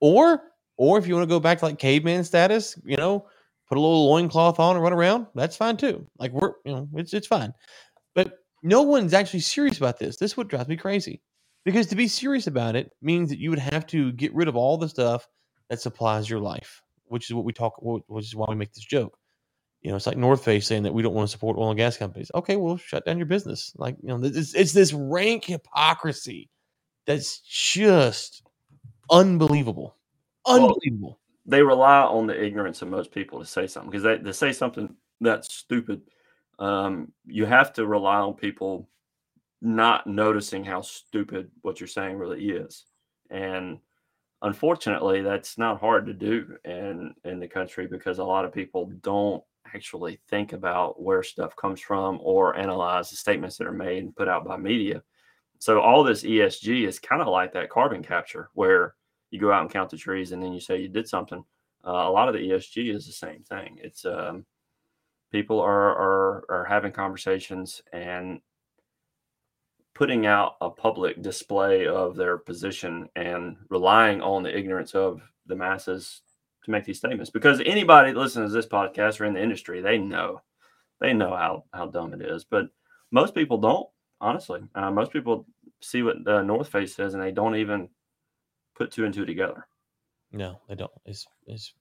Or, 0.00 0.42
or 0.76 0.98
if 0.98 1.06
you 1.06 1.14
want 1.14 1.28
to 1.28 1.34
go 1.34 1.40
back 1.40 1.58
to 1.58 1.66
like 1.66 1.78
caveman 1.78 2.24
status, 2.24 2.78
you 2.84 2.96
know, 2.96 3.26
put 3.68 3.78
a 3.78 3.80
little 3.80 4.08
loincloth 4.08 4.58
on 4.58 4.76
and 4.76 4.82
run 4.82 4.92
around, 4.92 5.26
that's 5.34 5.56
fine 5.56 5.76
too. 5.76 6.06
Like 6.18 6.32
we're, 6.32 6.52
you 6.64 6.72
know, 6.72 6.88
it's 6.94 7.14
it's 7.14 7.26
fine. 7.26 7.54
But 8.14 8.38
no 8.62 8.82
one's 8.82 9.14
actually 9.14 9.40
serious 9.40 9.78
about 9.78 9.98
this. 9.98 10.16
This 10.16 10.36
would 10.36 10.48
drive 10.48 10.68
me 10.68 10.76
crazy. 10.76 11.20
Because 11.64 11.86
to 11.86 11.96
be 11.96 12.08
serious 12.08 12.46
about 12.46 12.76
it 12.76 12.92
means 13.00 13.30
that 13.30 13.38
you 13.38 13.50
would 13.50 13.58
have 13.58 13.86
to 13.88 14.12
get 14.12 14.34
rid 14.34 14.48
of 14.48 14.56
all 14.56 14.76
the 14.76 14.88
stuff 14.88 15.26
that 15.70 15.80
supplies 15.80 16.28
your 16.28 16.40
life, 16.40 16.82
which 17.06 17.30
is 17.30 17.34
what 17.34 17.44
we 17.44 17.52
talk, 17.52 17.74
which 17.80 18.26
is 18.26 18.36
why 18.36 18.46
we 18.48 18.54
make 18.54 18.72
this 18.72 18.84
joke. 18.84 19.18
You 19.80 19.90
know, 19.90 19.96
it's 19.96 20.06
like 20.06 20.16
North 20.16 20.44
Face 20.44 20.66
saying 20.66 20.82
that 20.82 20.94
we 20.94 21.02
don't 21.02 21.14
want 21.14 21.28
to 21.28 21.32
support 21.32 21.58
oil 21.58 21.70
and 21.70 21.78
gas 21.78 21.96
companies. 21.96 22.30
Okay, 22.34 22.56
well, 22.56 22.76
shut 22.76 23.04
down 23.04 23.18
your 23.18 23.26
business. 23.26 23.72
Like, 23.76 23.96
you 24.02 24.08
know, 24.08 24.22
it's, 24.22 24.54
it's 24.54 24.72
this 24.72 24.92
rank 24.92 25.44
hypocrisy 25.44 26.50
that's 27.06 27.40
just 27.40 28.42
unbelievable. 29.10 29.96
Unbelievable. 30.46 31.08
Well, 31.08 31.18
they 31.46 31.62
rely 31.62 32.02
on 32.02 32.26
the 32.26 32.42
ignorance 32.42 32.82
of 32.82 32.88
most 32.88 33.12
people 33.12 33.38
to 33.38 33.46
say 33.46 33.66
something 33.66 33.90
because 33.90 34.02
they, 34.02 34.16
they 34.16 34.32
say 34.32 34.52
something 34.52 34.94
that's 35.20 35.54
stupid. 35.54 36.02
Um, 36.58 37.12
you 37.26 37.44
have 37.44 37.72
to 37.74 37.86
rely 37.86 38.16
on 38.16 38.34
people 38.34 38.88
not 39.60 40.06
noticing 40.06 40.64
how 40.64 40.82
stupid 40.82 41.50
what 41.62 41.80
you're 41.80 41.86
saying 41.86 42.16
really 42.18 42.50
is. 42.50 42.84
And 43.30 43.78
unfortunately, 44.42 45.22
that's 45.22 45.58
not 45.58 45.80
hard 45.80 46.06
to 46.06 46.12
do 46.12 46.56
in 46.64 47.14
in 47.24 47.40
the 47.40 47.48
country 47.48 47.86
because 47.86 48.18
a 48.18 48.24
lot 48.24 48.44
of 48.44 48.52
people 48.52 48.92
don't 49.00 49.42
actually 49.74 50.20
think 50.28 50.52
about 50.52 51.02
where 51.02 51.22
stuff 51.22 51.56
comes 51.56 51.80
from 51.80 52.18
or 52.22 52.56
analyze 52.56 53.10
the 53.10 53.16
statements 53.16 53.56
that 53.56 53.66
are 53.66 53.72
made 53.72 54.04
and 54.04 54.16
put 54.16 54.28
out 54.28 54.44
by 54.44 54.56
media. 54.56 55.02
So 55.58 55.80
all 55.80 56.04
this 56.04 56.22
ESG 56.22 56.86
is 56.86 56.98
kind 56.98 57.22
of 57.22 57.28
like 57.28 57.52
that 57.52 57.70
carbon 57.70 58.02
capture 58.02 58.50
where 58.54 58.94
you 59.30 59.40
go 59.40 59.50
out 59.50 59.62
and 59.62 59.70
count 59.70 59.90
the 59.90 59.96
trees 59.96 60.32
and 60.32 60.42
then 60.42 60.52
you 60.52 60.60
say 60.60 60.80
you 60.80 60.88
did 60.88 61.08
something. 61.08 61.44
Uh, 61.86 61.90
a 61.90 62.10
lot 62.10 62.28
of 62.28 62.34
the 62.34 62.40
ESG 62.40 62.94
is 62.94 63.06
the 63.06 63.12
same 63.12 63.42
thing. 63.42 63.78
It's 63.82 64.04
um, 64.04 64.44
people 65.32 65.60
are, 65.60 65.90
are 65.90 66.44
are 66.48 66.64
having 66.64 66.92
conversations 66.92 67.82
and 67.92 68.40
putting 69.94 70.26
out 70.26 70.56
a 70.60 70.68
public 70.68 71.22
display 71.22 71.86
of 71.86 72.16
their 72.16 72.36
position 72.36 73.08
and 73.16 73.56
relying 73.70 74.20
on 74.20 74.42
the 74.42 74.56
ignorance 74.56 74.94
of 74.94 75.22
the 75.46 75.54
masses 75.54 76.22
to 76.64 76.70
make 76.70 76.84
these 76.84 76.98
statements 76.98 77.30
because 77.30 77.60
anybody 77.66 78.12
that 78.12 78.18
listens 78.18 78.50
to 78.50 78.54
this 78.56 78.66
podcast 78.66 79.20
or 79.20 79.24
in 79.24 79.34
the 79.34 79.42
industry 79.42 79.80
they 79.80 79.98
know 79.98 80.40
they 81.00 81.12
know 81.12 81.30
how 81.30 81.64
how 81.72 81.86
dumb 81.86 82.12
it 82.14 82.22
is 82.22 82.44
but 82.44 82.66
most 83.10 83.34
people 83.34 83.58
don't 83.58 83.86
honestly 84.24 84.60
uh, 84.74 84.90
most 84.90 85.12
people 85.12 85.46
see 85.80 86.02
what 86.02 86.24
the 86.24 86.42
north 86.42 86.68
face 86.68 86.94
says 86.94 87.14
and 87.14 87.22
they 87.22 87.30
don't 87.30 87.56
even 87.56 87.88
put 88.74 88.90
two 88.90 89.04
and 89.04 89.14
two 89.14 89.24
together 89.24 89.66
no 90.32 90.60
they 90.68 90.74
don't 90.74 90.90
it's 91.04 91.26
it's 91.46 91.74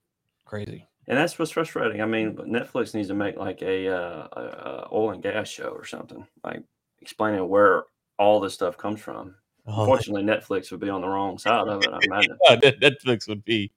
crazy 0.45 0.87
and 1.07 1.17
that's 1.17 1.39
what's 1.39 1.51
frustrating 1.51 2.01
i 2.01 2.05
mean 2.05 2.35
netflix 2.35 2.93
needs 2.93 3.07
to 3.07 3.13
make 3.13 3.37
like 3.37 3.61
a, 3.61 3.87
uh, 3.87 4.27
a, 4.33 4.41
a 4.41 4.87
oil 4.91 5.11
and 5.11 5.23
gas 5.23 5.47
show 5.47 5.69
or 5.69 5.85
something 5.85 6.25
like 6.43 6.61
explaining 7.01 7.47
where 7.47 7.85
all 8.17 8.39
this 8.39 8.53
stuff 8.53 8.77
comes 8.77 8.99
from. 8.99 9.35
Oh, 9.65 9.81
Unfortunately, 9.81 10.23
Netflix 10.23 10.71
would 10.71 10.79
be 10.79 10.89
on 10.89 11.01
the 11.01 11.07
wrong 11.07 11.37
side 11.37 11.67
of 11.67 11.83
it. 11.83 11.89
I 11.91 11.99
imagine 12.03 12.37
Netflix 12.79 13.27
would 13.27 13.43
be. 13.45 13.71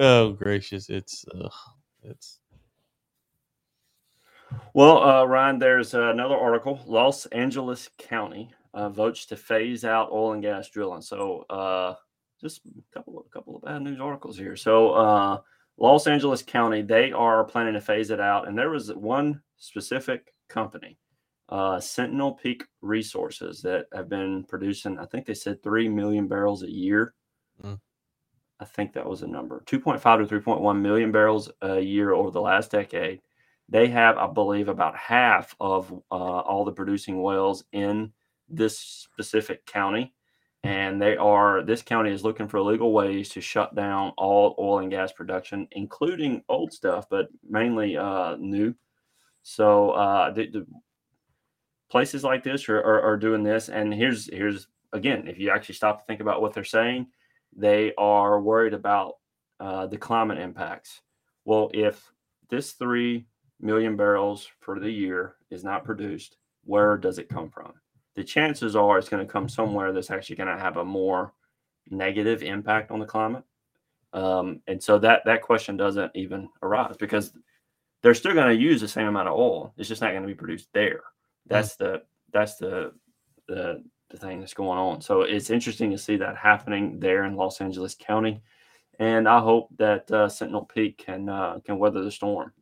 Oh 0.00 0.32
gracious! 0.32 0.90
It's 0.90 1.24
uh, 1.28 1.48
it's. 2.02 2.40
Well, 4.74 5.02
uh, 5.02 5.24
Ryan, 5.24 5.58
there's 5.58 5.94
another 5.94 6.36
article. 6.36 6.80
Los 6.86 7.26
Angeles 7.26 7.88
County 7.98 8.50
uh, 8.74 8.88
votes 8.88 9.24
to 9.26 9.36
phase 9.36 9.84
out 9.84 10.10
oil 10.12 10.32
and 10.32 10.42
gas 10.42 10.68
drilling. 10.68 11.00
So, 11.00 11.44
uh, 11.48 11.94
just 12.40 12.62
a 12.66 12.94
couple 12.94 13.18
of 13.18 13.24
a 13.26 13.28
couple 13.30 13.56
of 13.56 13.62
bad 13.62 13.82
news 13.82 14.00
articles 14.00 14.36
here. 14.36 14.56
So, 14.56 14.90
uh, 14.90 15.40
Los 15.78 16.06
Angeles 16.06 16.42
County 16.42 16.82
they 16.82 17.12
are 17.12 17.44
planning 17.44 17.74
to 17.74 17.80
phase 17.80 18.10
it 18.10 18.20
out, 18.20 18.48
and 18.48 18.58
there 18.58 18.70
was 18.70 18.92
one 18.92 19.40
specific 19.56 20.34
company 20.48 20.98
uh, 21.48 21.78
Sentinel 21.80 22.32
Peak 22.32 22.64
Resources 22.80 23.60
that 23.62 23.86
have 23.92 24.08
been 24.08 24.44
producing, 24.44 24.98
I 24.98 25.06
think 25.06 25.26
they 25.26 25.34
said 25.34 25.62
3 25.62 25.88
million 25.88 26.26
barrels 26.26 26.62
a 26.62 26.70
year. 26.70 27.14
Mm. 27.62 27.78
I 28.60 28.64
think 28.64 28.92
that 28.92 29.06
was 29.06 29.22
a 29.22 29.26
number 29.26 29.62
2.5 29.66 30.28
to 30.28 30.40
3.1 30.40 30.80
million 30.80 31.12
barrels 31.12 31.50
a 31.60 31.80
year 31.80 32.12
over 32.12 32.30
the 32.30 32.40
last 32.40 32.70
decade. 32.70 33.20
They 33.68 33.88
have, 33.88 34.18
I 34.18 34.26
believe, 34.26 34.68
about 34.68 34.96
half 34.96 35.54
of 35.60 35.90
uh, 36.10 36.14
all 36.14 36.64
the 36.64 36.72
producing 36.72 37.22
wells 37.22 37.64
in 37.72 38.12
this 38.48 38.78
specific 38.78 39.64
county. 39.66 40.14
And 40.62 41.00
they 41.00 41.16
are, 41.16 41.62
this 41.62 41.82
county 41.82 42.10
is 42.10 42.24
looking 42.24 42.48
for 42.48 42.60
legal 42.60 42.92
ways 42.92 43.28
to 43.30 43.40
shut 43.40 43.74
down 43.74 44.12
all 44.16 44.54
oil 44.58 44.78
and 44.78 44.90
gas 44.90 45.12
production, 45.12 45.68
including 45.72 46.42
old 46.48 46.72
stuff, 46.72 47.06
but 47.10 47.28
mainly 47.48 47.96
uh, 47.96 48.36
new. 48.36 48.74
So 49.42 49.90
uh, 49.90 50.30
the, 50.30 50.46
the, 50.50 50.66
places 51.90 52.24
like 52.24 52.42
this 52.42 52.68
are, 52.68 52.78
are, 52.78 53.02
are 53.02 53.16
doing 53.16 53.44
this. 53.44 53.68
And 53.68 53.94
here's 53.94 54.28
here's 54.32 54.66
again, 54.92 55.28
if 55.28 55.38
you 55.38 55.50
actually 55.50 55.76
stop 55.76 56.00
to 56.00 56.04
think 56.06 56.20
about 56.20 56.42
what 56.42 56.52
they're 56.52 56.64
saying, 56.64 57.06
they 57.56 57.92
are 57.96 58.40
worried 58.40 58.74
about 58.74 59.14
uh, 59.60 59.86
the 59.86 59.96
climate 59.96 60.38
impacts. 60.38 61.02
Well, 61.44 61.70
if 61.72 62.10
this 62.48 62.72
three 62.72 63.26
million 63.64 63.96
barrels 63.96 64.48
for 64.60 64.78
the 64.78 64.90
year 64.90 65.36
is 65.50 65.64
not 65.64 65.84
produced, 65.84 66.36
where 66.64 66.96
does 66.96 67.18
it 67.18 67.28
come 67.28 67.50
from? 67.50 67.72
The 68.14 68.22
chances 68.22 68.76
are 68.76 68.98
it's 68.98 69.08
going 69.08 69.26
to 69.26 69.32
come 69.32 69.48
somewhere 69.48 69.92
that's 69.92 70.10
actually 70.10 70.36
going 70.36 70.54
to 70.54 70.62
have 70.62 70.76
a 70.76 70.84
more 70.84 71.32
negative 71.90 72.42
impact 72.42 72.90
on 72.90 73.00
the 73.00 73.06
climate. 73.06 73.44
Um, 74.12 74.60
and 74.68 74.80
so 74.80 74.98
that 75.00 75.22
that 75.24 75.42
question 75.42 75.76
doesn't 75.76 76.12
even 76.14 76.48
arise 76.62 76.96
because 76.96 77.32
they're 78.00 78.14
still 78.14 78.34
going 78.34 78.54
to 78.54 78.62
use 78.62 78.80
the 78.80 78.86
same 78.86 79.08
amount 79.08 79.28
of 79.28 79.34
oil. 79.34 79.74
It's 79.76 79.88
just 79.88 80.02
not 80.02 80.10
going 80.10 80.22
to 80.22 80.28
be 80.28 80.34
produced 80.34 80.68
there. 80.72 81.00
That's 81.46 81.74
the 81.76 82.02
that's 82.32 82.56
the 82.56 82.92
the 83.48 83.82
the 84.10 84.16
thing 84.16 84.38
that's 84.38 84.54
going 84.54 84.78
on. 84.78 85.00
So 85.00 85.22
it's 85.22 85.50
interesting 85.50 85.90
to 85.90 85.98
see 85.98 86.16
that 86.18 86.36
happening 86.36 87.00
there 87.00 87.24
in 87.24 87.34
Los 87.34 87.60
Angeles 87.60 87.96
County, 87.98 88.40
and 89.00 89.28
I 89.28 89.40
hope 89.40 89.68
that 89.78 90.08
uh, 90.12 90.28
Sentinel 90.28 90.64
Peak 90.64 90.98
can 90.98 91.28
uh, 91.28 91.58
can 91.64 91.78
weather 91.78 92.04
the 92.04 92.12
storm 92.12 92.52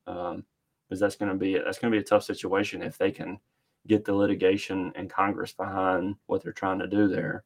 because 0.92 1.00
that's 1.00 1.16
going 1.16 1.32
to 1.32 1.38
be 1.38 1.54
that's 1.54 1.78
going 1.78 1.90
to 1.90 1.96
be 1.96 2.02
a 2.02 2.04
tough 2.04 2.22
situation 2.22 2.82
if 2.82 2.98
they 2.98 3.10
can 3.10 3.38
get 3.86 4.04
the 4.04 4.12
litigation 4.12 4.92
and 4.94 5.08
Congress 5.08 5.50
behind 5.50 6.16
what 6.26 6.42
they're 6.42 6.52
trying 6.52 6.78
to 6.80 6.86
do 6.86 7.08
there. 7.08 7.44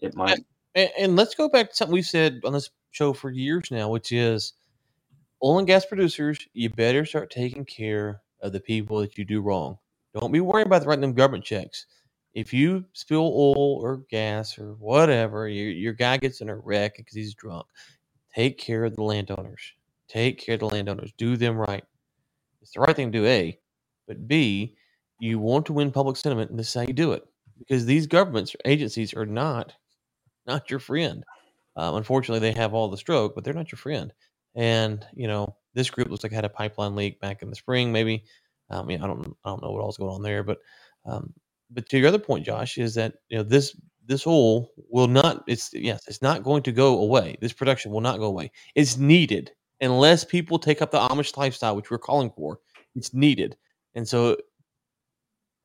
It 0.00 0.16
might. 0.16 0.40
And, 0.74 0.90
and 0.98 1.16
let's 1.16 1.34
go 1.34 1.50
back 1.50 1.68
to 1.68 1.76
something 1.76 1.92
we've 1.92 2.06
said 2.06 2.40
on 2.46 2.54
this 2.54 2.70
show 2.90 3.12
for 3.12 3.30
years 3.30 3.70
now, 3.70 3.90
which 3.90 4.10
is 4.10 4.54
oil 5.44 5.58
and 5.58 5.66
gas 5.66 5.84
producers. 5.84 6.38
You 6.54 6.70
better 6.70 7.04
start 7.04 7.30
taking 7.30 7.66
care 7.66 8.22
of 8.40 8.52
the 8.52 8.60
people 8.60 9.00
that 9.00 9.18
you 9.18 9.26
do 9.26 9.42
wrong. 9.42 9.76
Don't 10.18 10.32
be 10.32 10.40
worried 10.40 10.66
about 10.66 10.86
writing 10.86 11.02
them 11.02 11.12
government 11.12 11.44
checks. 11.44 11.84
If 12.32 12.54
you 12.54 12.86
spill 12.94 13.34
oil 13.36 13.80
or 13.82 14.04
gas 14.08 14.58
or 14.58 14.76
whatever, 14.76 15.46
your, 15.46 15.70
your 15.70 15.92
guy 15.92 16.16
gets 16.16 16.40
in 16.40 16.48
a 16.48 16.56
wreck 16.56 16.96
because 16.96 17.14
he's 17.14 17.34
drunk. 17.34 17.66
Take 18.34 18.56
care 18.56 18.86
of 18.86 18.96
the 18.96 19.02
landowners. 19.02 19.74
Take 20.08 20.38
care 20.38 20.54
of 20.54 20.60
the 20.60 20.66
landowners. 20.66 21.12
Do 21.18 21.36
them 21.36 21.58
right. 21.58 21.84
It's 22.68 22.74
the 22.74 22.80
right 22.80 22.94
thing 22.94 23.10
to 23.12 23.18
do, 23.18 23.26
A. 23.26 23.58
But 24.06 24.28
B, 24.28 24.76
you 25.20 25.38
want 25.38 25.66
to 25.66 25.72
win 25.72 25.90
public 25.90 26.16
sentiment, 26.16 26.50
and 26.50 26.58
this 26.58 26.68
is 26.68 26.74
how 26.74 26.82
you 26.82 26.92
do 26.92 27.12
it. 27.12 27.24
Because 27.58 27.86
these 27.86 28.06
governments 28.06 28.54
or 28.54 28.58
agencies 28.66 29.14
are 29.14 29.26
not 29.26 29.74
not 30.46 30.70
your 30.70 30.80
friend. 30.80 31.24
Um, 31.76 31.96
unfortunately, 31.96 32.40
they 32.40 32.58
have 32.58 32.74
all 32.74 32.88
the 32.88 32.96
stroke, 32.96 33.34
but 33.34 33.44
they're 33.44 33.54
not 33.54 33.72
your 33.72 33.78
friend. 33.78 34.12
And 34.54 35.06
you 35.14 35.28
know, 35.28 35.56
this 35.74 35.90
group 35.90 36.10
looks 36.10 36.24
like 36.24 36.32
had 36.32 36.44
a 36.44 36.50
pipeline 36.50 36.94
leak 36.94 37.20
back 37.20 37.42
in 37.42 37.50
the 37.50 37.56
spring, 37.56 37.92
maybe 37.92 38.24
I 38.70 38.82
mean, 38.82 39.02
I 39.02 39.06
don't, 39.06 39.36
I 39.44 39.48
don't 39.50 39.62
know 39.62 39.70
what 39.70 39.82
all's 39.82 39.96
going 39.96 40.12
on 40.12 40.22
there, 40.22 40.42
but, 40.42 40.58
um, 41.06 41.32
but 41.70 41.88
to 41.88 41.98
your 41.98 42.08
other 42.08 42.18
point, 42.18 42.44
Josh, 42.44 42.78
is 42.78 42.94
that 42.94 43.14
you 43.28 43.38
know 43.38 43.42
this 43.42 43.76
this 44.06 44.26
oil 44.26 44.70
will 44.90 45.06
not. 45.06 45.44
It's 45.46 45.70
yes, 45.74 46.02
it's 46.08 46.22
not 46.22 46.42
going 46.42 46.62
to 46.64 46.72
go 46.72 47.00
away. 47.00 47.36
This 47.40 47.52
production 47.52 47.92
will 47.92 48.00
not 48.00 48.18
go 48.18 48.24
away. 48.24 48.50
It's 48.74 48.96
needed 48.96 49.52
unless 49.80 50.24
people 50.24 50.58
take 50.58 50.82
up 50.82 50.90
the 50.90 50.98
Amish 50.98 51.36
lifestyle, 51.36 51.76
which 51.76 51.90
we're 51.90 51.98
calling 51.98 52.30
for. 52.30 52.60
It's 52.94 53.14
needed, 53.14 53.56
and 53.94 54.06
so 54.06 54.36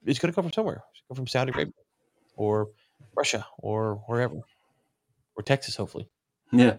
it's 0.06 0.20
going 0.20 0.32
to 0.32 0.36
come 0.36 0.46
from 0.46 0.54
somewhere. 0.54 0.84
It's 0.92 1.02
going 1.02 1.04
to 1.04 1.08
come 1.10 1.16
from 1.16 1.28
Saudi 1.28 1.52
Arabia 1.52 1.74
or 2.36 2.70
Russia 3.16 3.46
or 3.60 4.04
wherever, 4.08 4.36
or 4.36 5.44
Texas, 5.44 5.76
hopefully. 5.76 6.08
Yeah. 6.52 6.78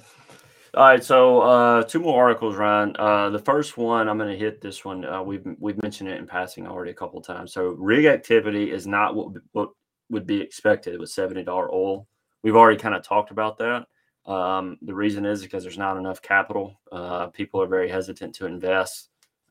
All 0.76 0.84
right, 0.84 1.04
so 1.04 1.40
uh, 1.40 1.82
two 1.84 2.00
more 2.00 2.20
articles, 2.20 2.56
Ryan. 2.56 2.96
Uh, 2.98 3.30
the 3.30 3.38
first 3.38 3.76
one, 3.76 4.08
I'm 4.08 4.18
going 4.18 4.32
to 4.32 4.36
hit 4.36 4.60
this 4.60 4.84
one. 4.84 5.04
Uh, 5.04 5.22
we've 5.22 5.46
we've 5.60 5.80
mentioned 5.82 6.10
it 6.10 6.18
in 6.18 6.26
passing 6.26 6.66
already 6.66 6.90
a 6.90 6.94
couple 6.94 7.18
of 7.18 7.24
times. 7.24 7.52
So 7.52 7.68
rig 7.78 8.06
activity 8.06 8.72
is 8.72 8.84
not 8.84 9.14
what 9.14 9.28
what 9.52 9.70
would 10.10 10.26
be 10.26 10.40
expected 10.40 10.98
with 10.98 11.10
seventy 11.10 11.44
dollar 11.44 11.72
oil. 11.72 12.08
We've 12.42 12.56
already 12.56 12.78
kind 12.78 12.94
of 12.94 13.04
talked 13.04 13.30
about 13.30 13.56
that. 13.58 13.86
Um, 14.26 14.78
the 14.82 14.94
reason 14.94 15.26
is 15.26 15.42
because 15.42 15.62
there's 15.62 15.78
not 15.78 15.96
enough 15.96 16.22
capital. 16.22 16.80
Uh, 16.90 17.26
people 17.28 17.60
are 17.60 17.66
very 17.66 17.88
hesitant 17.88 18.34
to 18.36 18.46
invest. 18.46 19.10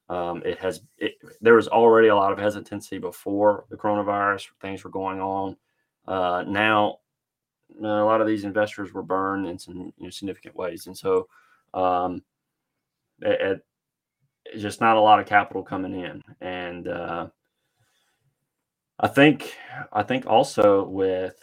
Um, 0.10 0.42
it 0.46 0.60
has 0.60 0.82
it, 0.98 1.14
there 1.42 1.56
was 1.56 1.68
already 1.68 2.10
a 2.10 2.16
lot 2.16 2.32
of 2.32 2.40
hesitancy 2.40 2.98
before 2.98 3.66
the 3.70 3.78
coronavirus. 3.78 4.48
Things 4.62 4.84
were 4.84 4.90
going 4.90 5.22
on. 5.22 5.56
Uh, 6.08 6.44
now, 6.48 6.98
a 7.80 7.88
lot 7.88 8.22
of 8.22 8.28
these 8.28 8.44
investors 8.44 8.94
were 8.94 9.04
burned 9.04 9.48
in 9.48 9.58
some 9.58 9.94
you 9.98 10.04
know, 10.06 10.10
significant 10.10 10.56
ways, 10.56 10.88
and 10.88 10.98
so 10.98 11.28
um, 11.74 12.22
it, 13.22 13.42
it, 13.42 13.66
it's 14.46 14.62
just 14.62 14.82
not 14.82 14.98
a 14.98 15.02
lot 15.02 15.20
of 15.20 15.26
capital 15.26 15.64
coming 15.64 15.94
in. 16.00 16.22
And 16.42 16.88
uh, 16.88 17.28
I 19.00 19.08
think 19.08 19.56
I 19.92 20.04
think 20.04 20.26
also 20.26 20.84
with 20.84 21.36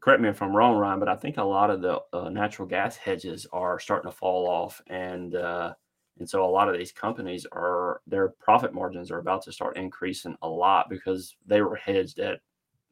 correct 0.00 0.20
me 0.20 0.28
if 0.28 0.42
I'm 0.42 0.54
wrong, 0.54 0.76
Ryan, 0.76 1.00
but 1.00 1.08
I 1.08 1.16
think 1.16 1.36
a 1.36 1.44
lot 1.44 1.70
of 1.70 1.80
the 1.80 2.00
uh, 2.12 2.28
natural 2.28 2.68
gas 2.68 2.96
hedges 2.96 3.46
are 3.52 3.78
starting 3.78 4.10
to 4.10 4.16
fall 4.16 4.46
off, 4.46 4.80
and 4.88 5.34
uh, 5.34 5.74
and 6.18 6.28
so 6.28 6.44
a 6.44 6.50
lot 6.50 6.68
of 6.68 6.78
these 6.78 6.92
companies 6.92 7.46
are 7.52 8.00
their 8.06 8.28
profit 8.28 8.72
margins 8.72 9.10
are 9.10 9.18
about 9.18 9.42
to 9.42 9.52
start 9.52 9.76
increasing 9.76 10.36
a 10.42 10.48
lot 10.48 10.88
because 10.88 11.36
they 11.46 11.60
were 11.60 11.76
hedged 11.76 12.18
at 12.18 12.40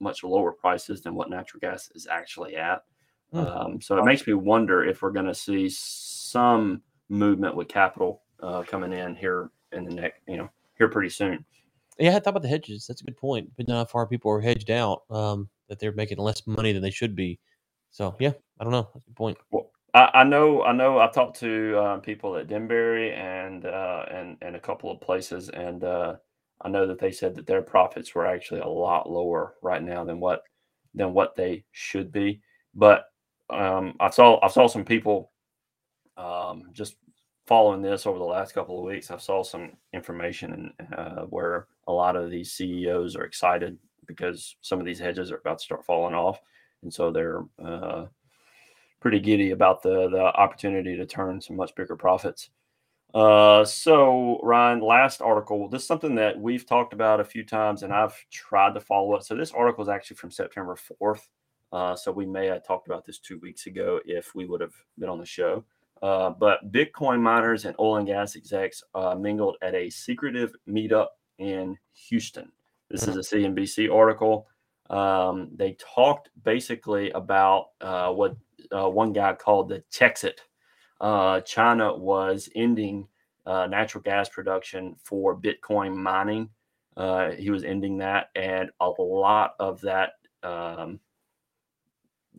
much 0.01 0.23
lower 0.25 0.53
prices 0.53 1.01
than 1.01 1.15
what 1.15 1.31
natural 1.31 1.61
gas 1.61 1.91
is 1.95 2.07
actually 2.07 2.57
at. 2.57 2.83
Mm-hmm. 3.33 3.47
Um, 3.47 3.81
so 3.81 3.97
it 3.99 4.05
makes 4.05 4.27
me 4.27 4.35
wonder 4.35 4.85
if 4.85 5.03
we're 5.03 5.11
going 5.11 5.27
to 5.27 5.35
see 5.35 5.69
some 5.69 6.83
movement 7.09 7.57
with 7.57 7.69
capital 7.69 8.23
uh, 8.43 8.63
coming 8.63 8.93
in 8.93 9.15
here 9.15 9.51
in 9.73 9.85
the 9.85 9.95
next, 9.95 10.21
you 10.29 10.37
know, 10.37 10.51
here 10.77 10.89
pretty 10.89 11.09
soon. 11.09 11.45
Yeah, 11.99 12.17
I 12.17 12.21
thought 12.21 12.31
about 12.31 12.43
the 12.43 12.49
hedges. 12.49 12.87
That's 12.87 13.01
a 13.01 13.05
good 13.05 13.17
point. 13.17 13.51
But 13.57 13.69
not 13.69 13.91
far 13.91 14.07
people 14.07 14.31
are 14.31 14.41
hedged 14.41 14.71
out, 14.71 15.03
um, 15.11 15.49
that 15.69 15.79
they're 15.79 15.93
making 15.93 16.19
less 16.19 16.47
money 16.47 16.73
than 16.73 16.83
they 16.83 16.91
should 16.91 17.15
be. 17.15 17.39
So 17.91 18.17
yeah, 18.19 18.33
I 18.59 18.65
don't 18.65 18.73
know. 18.73 18.89
That's 18.93 19.07
a 19.07 19.11
good 19.11 19.17
point. 19.17 19.39
Well, 19.51 19.71
I, 19.95 20.11
I 20.15 20.25
know, 20.25 20.63
I 20.65 20.73
know. 20.73 20.99
I've 20.99 21.15
talked 21.15 21.39
to 21.41 21.79
uh, 21.79 21.99
people 21.99 22.37
at 22.37 22.49
Denbury 22.49 23.13
and 23.13 23.65
uh, 23.65 24.05
and 24.11 24.37
and 24.43 24.57
a 24.57 24.61
couple 24.61 24.91
of 24.91 25.01
places, 25.01 25.49
and 25.49 25.85
uh, 25.85 26.17
I 26.61 26.69
know 26.69 26.87
that 26.87 26.99
they 26.99 27.13
said 27.13 27.35
that 27.37 27.47
their 27.47 27.63
profits 27.63 28.15
were 28.15 28.27
actually 28.27 28.61
a 28.61 28.69
lot 28.69 29.09
lower 29.09 29.55
right 29.63 29.83
now 29.83 30.05
than 30.05 30.19
what 30.19 30.43
than 30.95 31.15
what 31.15 31.37
they 31.37 31.65
should 31.71 32.11
be. 32.11 32.41
But 32.75 33.05
um, 33.51 33.95
I 34.01 34.11
saw 34.11 34.45
I 34.45 34.49
saw 34.49 34.67
some 34.67 34.85
people 34.85 35.31
um, 36.17 36.65
just 36.73 36.97
following 37.47 37.83
this 37.83 38.07
over 38.07 38.19
the 38.19 38.25
last 38.25 38.53
couple 38.53 38.79
of 38.79 38.85
weeks. 38.85 39.11
I 39.11 39.19
saw 39.19 39.43
some 39.43 39.73
information 39.93 40.73
uh, 40.97 41.23
where 41.23 41.67
a 41.87 41.93
lot 41.93 42.17
of 42.17 42.31
these 42.31 42.53
CEOs 42.53 43.17
are 43.17 43.25
excited 43.25 43.79
because 44.07 44.57
some 44.61 44.81
of 44.81 44.87
these 44.87 44.99
hedges 44.99 45.31
are 45.31 45.37
about 45.37 45.59
to 45.59 45.65
start 45.65 45.85
falling 45.85 46.15
off, 46.15 46.41
and 46.83 46.93
so 46.93 47.11
they're 47.11 47.43
uh, 47.65 48.07
pretty 49.01 49.21
giddy 49.21 49.51
about 49.51 49.83
the 49.83 50.09
the 50.11 50.23
opportunity 50.23 50.97
to 50.97 51.07
turn 51.07 51.41
some 51.41 51.57
much 51.57 51.75
bigger 51.75 51.97
profits. 51.97 52.51
Uh, 53.15 53.65
so 53.65 54.41
Ryan, 54.43 54.81
last 54.81 55.23
article. 55.23 55.69
This 55.69 55.83
is 55.83 55.89
something 55.89 56.17
that 56.17 56.39
we've 56.39 56.67
talked 56.67 56.93
about 56.93 57.21
a 57.21 57.25
few 57.25 57.45
times, 57.45 57.83
and 57.83 57.93
I've 57.93 58.17
tried 58.31 58.75
to 58.75 58.81
follow 58.81 59.15
up. 59.15 59.23
So 59.23 59.37
this 59.37 59.53
article 59.53 59.83
is 59.83 59.89
actually 59.89 60.17
from 60.17 60.31
September 60.31 60.77
fourth. 60.77 61.29
Uh, 61.73 61.95
so 61.95 62.13
we 62.13 62.27
may 62.27 62.47
have 62.47 62.67
talked 62.67 62.87
about 62.87 63.05
this 63.05 63.19
two 63.19 63.39
weeks 63.41 63.67
ago 63.67 64.01
if 64.05 64.35
we 64.35 64.47
would 64.47 64.61
have 64.61 64.75
been 64.99 65.09
on 65.09 65.19
the 65.19 65.27
show. 65.27 65.65
Uh, 66.05 66.29
but 66.29 66.71
Bitcoin 66.71 67.19
miners 67.19 67.65
and 67.65 67.75
oil 67.81 67.97
and 67.97 68.07
gas 68.07 68.37
execs 68.37 68.83
uh, 68.95 69.15
mingled 69.15 69.57
at 69.63 69.75
a 69.75 69.89
secretive 69.89 70.53
meetup 70.69 71.07
in 71.39 71.79
Houston. 72.11 72.53
This 72.91 73.09
is 73.09 73.17
a 73.17 73.21
CNBC 73.21 73.91
article. 73.91 74.47
Um, 74.91 75.49
they 75.57 75.79
talked 75.81 76.29
basically 76.43 77.11
about 77.13 77.69
uh, 77.81 78.11
what 78.11 78.37
uh, 78.71 78.91
one 78.91 79.15
guy 79.15 79.33
called 79.33 79.71
the 79.71 79.83
Texit. 79.91 80.41
Uh, 81.01 81.41
China 81.41 81.97
was 81.97 82.51
ending 82.55 83.09
natural 83.47 84.03
gas 84.03 84.29
production 84.29 84.97
for 85.03 85.35
Bitcoin 85.35 85.97
mining. 85.97 86.51
He 87.39 87.49
was 87.49 87.65
ending 87.65 87.97
that, 87.97 88.27
and 88.35 88.69
a 88.79 88.91
lot 88.91 89.55
of 89.59 89.81
that, 89.81 90.11
um, 90.43 91.01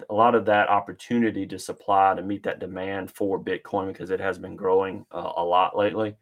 a 0.10 0.14
lot 0.14 0.36
of 0.36 0.46
that 0.46 0.70
opportunity 0.70 1.46
to 1.48 1.60
supply 1.60 2.14
to 2.16 2.22
meet 2.22 2.44
that 2.44 2.60
demand 2.60 3.12
for 3.12 3.42
Bitcoin 3.42 3.88
because 3.88 4.10
it 4.10 4.20
has 4.20 4.38
been 4.38 4.56
growing 4.56 5.06
uh, 5.12 5.32
a 5.38 5.44
lot 5.44 5.78
lately, 5.78 6.16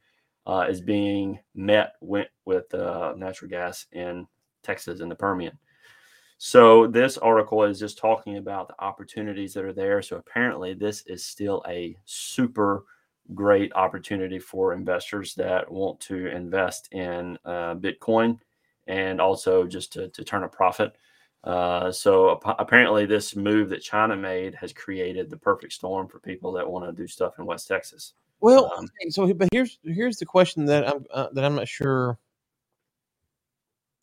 uh, 0.45 0.65
is 0.69 0.81
being 0.81 1.39
met 1.55 1.93
with, 2.01 2.27
with 2.45 2.65
natural 3.17 3.49
gas 3.49 3.87
in 3.91 4.27
Texas 4.63 4.99
in 4.99 5.09
the 5.09 5.15
Permian. 5.15 5.57
So 6.37 6.87
this 6.87 7.17
article 7.17 7.63
is 7.63 7.79
just 7.79 7.97
talking 7.97 8.37
about 8.37 8.67
the 8.67 8.75
opportunities 8.83 9.53
that 9.53 9.63
are 9.63 9.73
there. 9.73 10.01
So 10.01 10.17
apparently, 10.17 10.73
this 10.73 11.03
is 11.05 11.23
still 11.23 11.63
a 11.67 11.97
super 12.05 12.83
great 13.33 13.71
opportunity 13.75 14.39
for 14.39 14.73
investors 14.73 15.35
that 15.35 15.71
want 15.71 15.99
to 16.01 16.27
invest 16.27 16.89
in 16.91 17.37
uh, 17.45 17.75
Bitcoin 17.75 18.39
and 18.87 19.21
also 19.21 19.65
just 19.65 19.93
to, 19.93 20.09
to 20.09 20.23
turn 20.23 20.43
a 20.43 20.47
profit. 20.49 20.97
Uh, 21.43 21.91
so 21.91 22.31
ap- 22.31 22.55
apparently, 22.59 23.05
this 23.05 23.35
move 23.35 23.69
that 23.69 23.81
China 23.81 24.15
made 24.15 24.55
has 24.55 24.71
created 24.71 25.29
the 25.29 25.37
perfect 25.37 25.73
storm 25.73 26.07
for 26.07 26.19
people 26.19 26.51
that 26.53 26.69
want 26.69 26.85
to 26.85 26.93
do 26.93 27.07
stuff 27.07 27.37
in 27.37 27.45
West 27.45 27.67
Texas. 27.67 28.13
Well, 28.39 28.71
um, 28.77 28.87
so 29.09 29.33
but 29.33 29.49
here's 29.51 29.79
here's 29.83 30.17
the 30.17 30.25
question 30.25 30.65
that 30.65 30.87
I'm 30.87 31.05
uh, 31.13 31.27
that 31.33 31.43
I'm 31.43 31.55
not 31.55 31.67
sure 31.67 32.17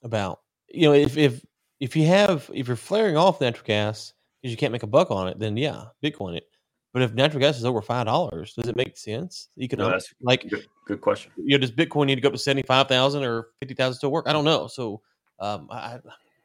about. 0.03 0.40
You 0.68 0.88
know, 0.88 0.94
if 0.94 1.16
if 1.16 1.44
if 1.79 1.96
you 1.96 2.07
have 2.07 2.50
if 2.53 2.66
you're 2.66 2.76
flaring 2.76 3.16
off 3.16 3.40
natural 3.40 3.66
gas 3.66 4.12
because 4.40 4.50
you 4.50 4.57
can't 4.57 4.72
make 4.72 4.83
a 4.83 4.87
buck 4.87 5.11
on 5.11 5.29
it, 5.29 5.38
then 5.38 5.57
yeah, 5.57 5.85
Bitcoin 6.03 6.37
it. 6.37 6.44
But 6.92 7.03
if 7.03 7.14
natural 7.14 7.40
gas 7.40 7.57
is 7.57 7.64
over 7.64 7.81
five 7.81 8.07
dollars, 8.07 8.55
does 8.55 8.68
it 8.68 8.76
make 8.76 8.96
sense? 8.96 9.48
Economic, 9.59 10.03
no, 10.20 10.26
like 10.26 10.48
good, 10.48 10.66
good, 10.87 11.00
question. 11.00 11.33
You 11.37 11.57
know, 11.57 11.59
does 11.59 11.70
Bitcoin 11.70 12.07
need 12.07 12.16
to 12.16 12.20
go 12.20 12.29
up 12.29 12.35
to 12.35 12.38
seventy 12.38 12.62
five 12.62 12.88
thousand 12.88 13.24
or 13.24 13.48
fifty 13.61 13.74
thousand 13.74 14.00
to 14.00 14.09
work? 14.09 14.26
I 14.26 14.33
don't 14.33 14.44
know. 14.44 14.66
So 14.66 15.00
um, 15.38 15.68
I, 15.70 15.76
I, 15.76 16.00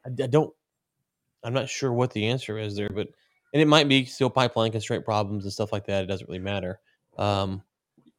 I 0.06 0.26
don't. 0.26 0.52
I'm 1.46 1.54
not 1.54 1.68
sure 1.68 1.92
what 1.92 2.12
the 2.12 2.26
answer 2.26 2.58
is 2.58 2.74
there, 2.74 2.90
but 2.92 3.06
and 3.52 3.62
it 3.62 3.68
might 3.68 3.88
be 3.88 4.04
still 4.04 4.28
pipeline 4.28 4.72
constraint 4.72 5.04
problems 5.04 5.44
and 5.44 5.52
stuff 5.52 5.72
like 5.72 5.86
that. 5.86 6.02
It 6.02 6.06
doesn't 6.06 6.28
really 6.28 6.40
matter. 6.40 6.80
Um, 7.16 7.62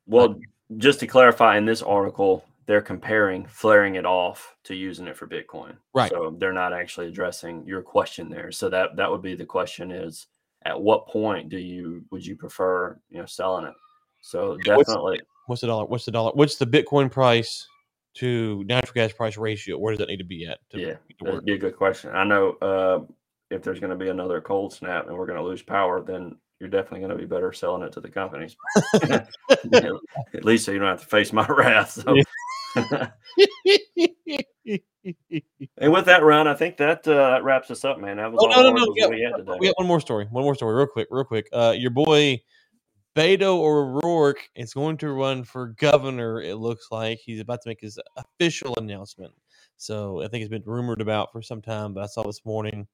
well, 0.07 0.39
just 0.77 1.01
to 1.01 1.07
clarify, 1.07 1.57
in 1.57 1.65
this 1.65 1.81
article, 1.81 2.45
they're 2.67 2.81
comparing 2.81 3.45
flaring 3.45 3.95
it 3.95 4.05
off 4.05 4.55
to 4.63 4.75
using 4.75 5.07
it 5.07 5.17
for 5.17 5.27
Bitcoin. 5.27 5.75
Right. 5.93 6.09
So 6.09 6.35
they're 6.39 6.53
not 6.53 6.71
actually 6.71 7.07
addressing 7.07 7.65
your 7.67 7.81
question 7.81 8.29
there. 8.29 8.49
So 8.51 8.69
that 8.69 8.95
that 8.95 9.11
would 9.11 9.21
be 9.21 9.35
the 9.35 9.45
question 9.45 9.91
is 9.91 10.27
at 10.63 10.79
what 10.79 11.07
point 11.07 11.49
do 11.49 11.57
you 11.57 12.05
would 12.11 12.25
you 12.25 12.37
prefer, 12.37 12.97
you 13.09 13.19
know, 13.19 13.25
selling 13.25 13.65
it? 13.65 13.73
So 14.21 14.55
definitely 14.63 15.19
what's, 15.19 15.21
what's 15.47 15.61
the 15.61 15.67
dollar? 15.67 15.85
What's 15.85 16.05
the 16.05 16.11
dollar? 16.11 16.31
What's 16.33 16.55
the 16.55 16.65
Bitcoin 16.65 17.11
price 17.11 17.67
to 18.15 18.63
natural 18.65 18.93
gas 18.93 19.13
price 19.13 19.37
ratio? 19.37 19.77
Where 19.77 19.93
does 19.93 19.99
that 19.99 20.07
need 20.07 20.17
to 20.17 20.25
be 20.25 20.45
at? 20.45 20.59
To, 20.71 20.79
yeah, 20.79 20.93
that'd 21.21 21.45
be 21.45 21.53
a 21.53 21.57
good 21.57 21.75
question. 21.75 22.11
I 22.15 22.23
know 22.23 22.57
uh, 22.61 22.99
if 23.49 23.63
there's 23.63 23.79
going 23.79 23.91
to 23.91 23.95
be 23.95 24.09
another 24.09 24.41
cold 24.41 24.73
snap 24.73 25.07
and 25.07 25.17
we're 25.17 25.25
going 25.25 25.39
to 25.39 25.45
lose 25.45 25.61
power, 25.61 26.01
then 26.01 26.35
you're 26.59 26.69
definitely 26.69 26.99
going 26.99 27.11
to 27.11 27.17
be 27.17 27.25
better 27.25 27.53
selling 27.53 27.83
it 27.83 27.91
to 27.93 28.01
the 28.01 28.09
companies. 28.09 28.55
At 29.03 30.45
least 30.45 30.65
so 30.65 30.71
you 30.71 30.79
don't 30.79 30.87
have 30.87 31.01
to 31.01 31.07
face 31.07 31.31
my 31.31 31.45
wrath. 31.49 31.91
So. 31.91 32.15
and 35.77 35.93
with 35.93 36.05
that, 36.05 36.23
Ron, 36.23 36.47
I 36.47 36.53
think 36.55 36.77
that 36.77 37.07
uh, 37.07 37.39
wraps 37.43 37.71
us 37.71 37.85
up, 37.85 37.99
man. 37.99 38.17
That 38.17 38.31
was 38.31 38.39
oh, 38.41 38.51
all 38.51 38.63
no, 38.63 38.71
no, 38.71 38.85
no. 38.85 38.93
Yeah, 38.95 39.07
we 39.07 39.21
had 39.21 39.37
today. 39.37 39.57
We 39.59 39.67
got 39.67 39.77
one 39.77 39.87
more 39.87 39.99
story. 39.99 40.27
One 40.29 40.43
more 40.43 40.55
story, 40.55 40.75
real 40.75 40.87
quick, 40.87 41.07
real 41.09 41.23
quick. 41.23 41.47
Uh, 41.53 41.73
your 41.77 41.91
boy 41.91 42.41
Beto 43.17 43.61
O'Rourke 43.61 44.47
is 44.55 44.75
going 44.75 44.97
to 44.97 45.11
run 45.11 45.43
for 45.43 45.69
governor. 45.79 46.39
It 46.41 46.57
looks 46.57 46.87
like 46.91 47.17
he's 47.17 47.39
about 47.39 47.63
to 47.63 47.69
make 47.69 47.81
his 47.81 47.97
official 48.15 48.75
announcement. 48.77 49.33
So 49.77 50.21
I 50.21 50.27
think 50.27 50.43
it's 50.43 50.51
been 50.51 50.61
rumored 50.65 51.01
about 51.01 51.31
for 51.31 51.41
some 51.41 51.59
time, 51.61 51.95
but 51.95 52.03
I 52.03 52.07
saw 52.07 52.21
this 52.21 52.45
morning. 52.45 52.87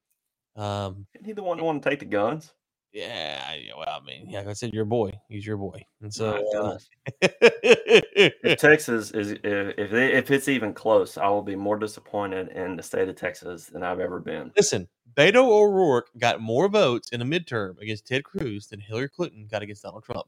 Um, 0.55 1.07
Isn't 1.15 1.25
he 1.25 1.33
the 1.33 1.43
one 1.43 1.57
who 1.57 1.65
want 1.65 1.81
to 1.81 1.89
take 1.89 1.99
the 1.99 2.05
guns? 2.05 2.53
Yeah, 2.93 3.55
well, 3.75 3.87
I 3.89 4.05
mean, 4.05 4.29
yeah, 4.29 4.39
like 4.39 4.49
I 4.49 4.53
said, 4.53 4.71
your 4.71 4.85
boy. 4.85 5.11
He's 5.27 5.47
your 5.47 5.57
boy, 5.57 5.83
and 6.01 6.13
so 6.13 6.45
uh, 6.55 6.77
if 7.21 8.59
Texas 8.59 9.09
is 9.09 9.31
if 9.43 9.89
they, 9.89 10.13
if 10.13 10.29
it's 10.29 10.47
even 10.47 10.75
close, 10.75 11.17
I 11.17 11.27
will 11.29 11.41
be 11.41 11.55
more 11.55 11.75
disappointed 11.79 12.49
in 12.49 12.75
the 12.75 12.83
state 12.83 13.09
of 13.09 13.15
Texas 13.15 13.65
than 13.65 13.81
I've 13.81 13.99
ever 13.99 14.19
been. 14.19 14.51
Listen, 14.55 14.87
Beto 15.15 15.37
O'Rourke 15.37 16.09
got 16.19 16.39
more 16.39 16.67
votes 16.67 17.09
in 17.09 17.23
a 17.23 17.25
midterm 17.25 17.79
against 17.79 18.05
Ted 18.05 18.23
Cruz 18.23 18.67
than 18.67 18.79
Hillary 18.79 19.09
Clinton 19.09 19.47
got 19.49 19.63
against 19.63 19.81
Donald 19.81 20.03
Trump. 20.03 20.27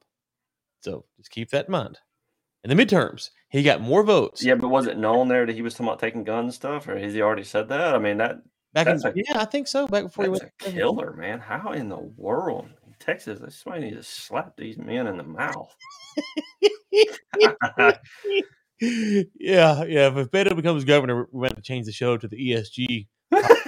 So 0.81 1.05
just 1.17 1.29
keep 1.29 1.51
that 1.51 1.67
in 1.67 1.71
mind. 1.71 1.99
In 2.63 2.75
the 2.75 2.83
midterms, 2.83 3.29
he 3.49 3.61
got 3.61 3.79
more 3.79 4.01
votes. 4.01 4.43
Yeah, 4.43 4.55
but 4.55 4.69
was 4.69 4.87
it 4.87 4.97
known 4.97 5.27
there 5.27 5.45
that 5.45 5.53
he 5.53 5.61
was 5.61 5.75
talking 5.75 5.85
about 5.87 5.99
taking 5.99 6.23
gun 6.23 6.51
stuff, 6.51 6.87
or 6.87 6.97
has 6.97 7.13
he 7.13 7.21
already 7.21 7.43
said 7.43 7.69
that? 7.69 7.93
I 7.93 7.99
mean, 7.99 8.17
that 8.17 8.41
Back 8.75 8.87
in, 8.87 8.99
a, 9.05 9.13
yeah, 9.15 9.41
I 9.41 9.45
think 9.45 9.69
so. 9.69 9.87
Back 9.87 10.03
before 10.03 10.25
he 10.25 10.29
went. 10.29 10.43
A 10.43 10.49
killer, 10.69 11.13
man. 11.13 11.39
How 11.39 11.71
in 11.71 11.87
the 11.87 12.11
world? 12.17 12.67
Texas, 12.99 13.39
somebody 13.55 13.85
needs 13.85 13.95
to 13.95 14.03
slap 14.03 14.57
these 14.57 14.77
men 14.77 15.07
in 15.07 15.15
the 15.15 15.23
mouth. 15.23 15.73
yeah, 18.81 19.85
yeah. 19.85 20.19
If 20.19 20.29
Beto 20.29 20.53
becomes 20.57 20.83
governor, 20.83 21.25
we're 21.31 21.47
going 21.47 21.55
to 21.55 21.61
change 21.61 21.85
the 21.85 21.93
show 21.93 22.17
to 22.17 22.27
the 22.27 22.35
ESG. 22.35 23.07
the 23.31 23.59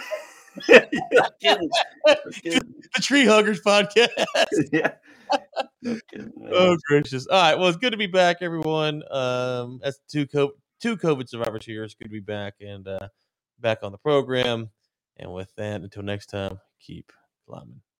the 2.04 3.02
Tree 3.02 3.26
Huggers 3.26 3.62
podcast. 3.62 4.10
yeah. 4.74 4.92
No 5.82 5.98
kidding, 6.12 6.34
oh 6.52 6.76
gracious! 6.86 7.28
All 7.28 7.42
right, 7.42 7.58
well, 7.58 7.70
it's 7.70 7.78
good 7.78 7.92
to 7.92 7.98
be 7.98 8.08
back, 8.08 8.38
everyone. 8.42 9.04
Um, 9.10 9.80
that's 9.82 10.00
two 10.10 10.28
co- 10.28 10.52
two 10.82 10.98
COVID 10.98 11.30
survivors 11.30 11.66
here. 11.66 11.86
It's 11.86 11.96
good 11.96 12.06
to 12.06 12.10
be 12.10 12.20
back 12.20 12.56
and 12.60 12.86
uh, 12.88 13.08
back 13.60 13.80
on 13.84 13.94
the 13.94 13.98
program. 13.98 14.70
And 15.18 15.34
with 15.34 15.54
that, 15.56 15.82
until 15.82 16.04
next 16.04 16.28
time, 16.28 16.60
keep 16.80 17.12
climbing. 17.46 17.82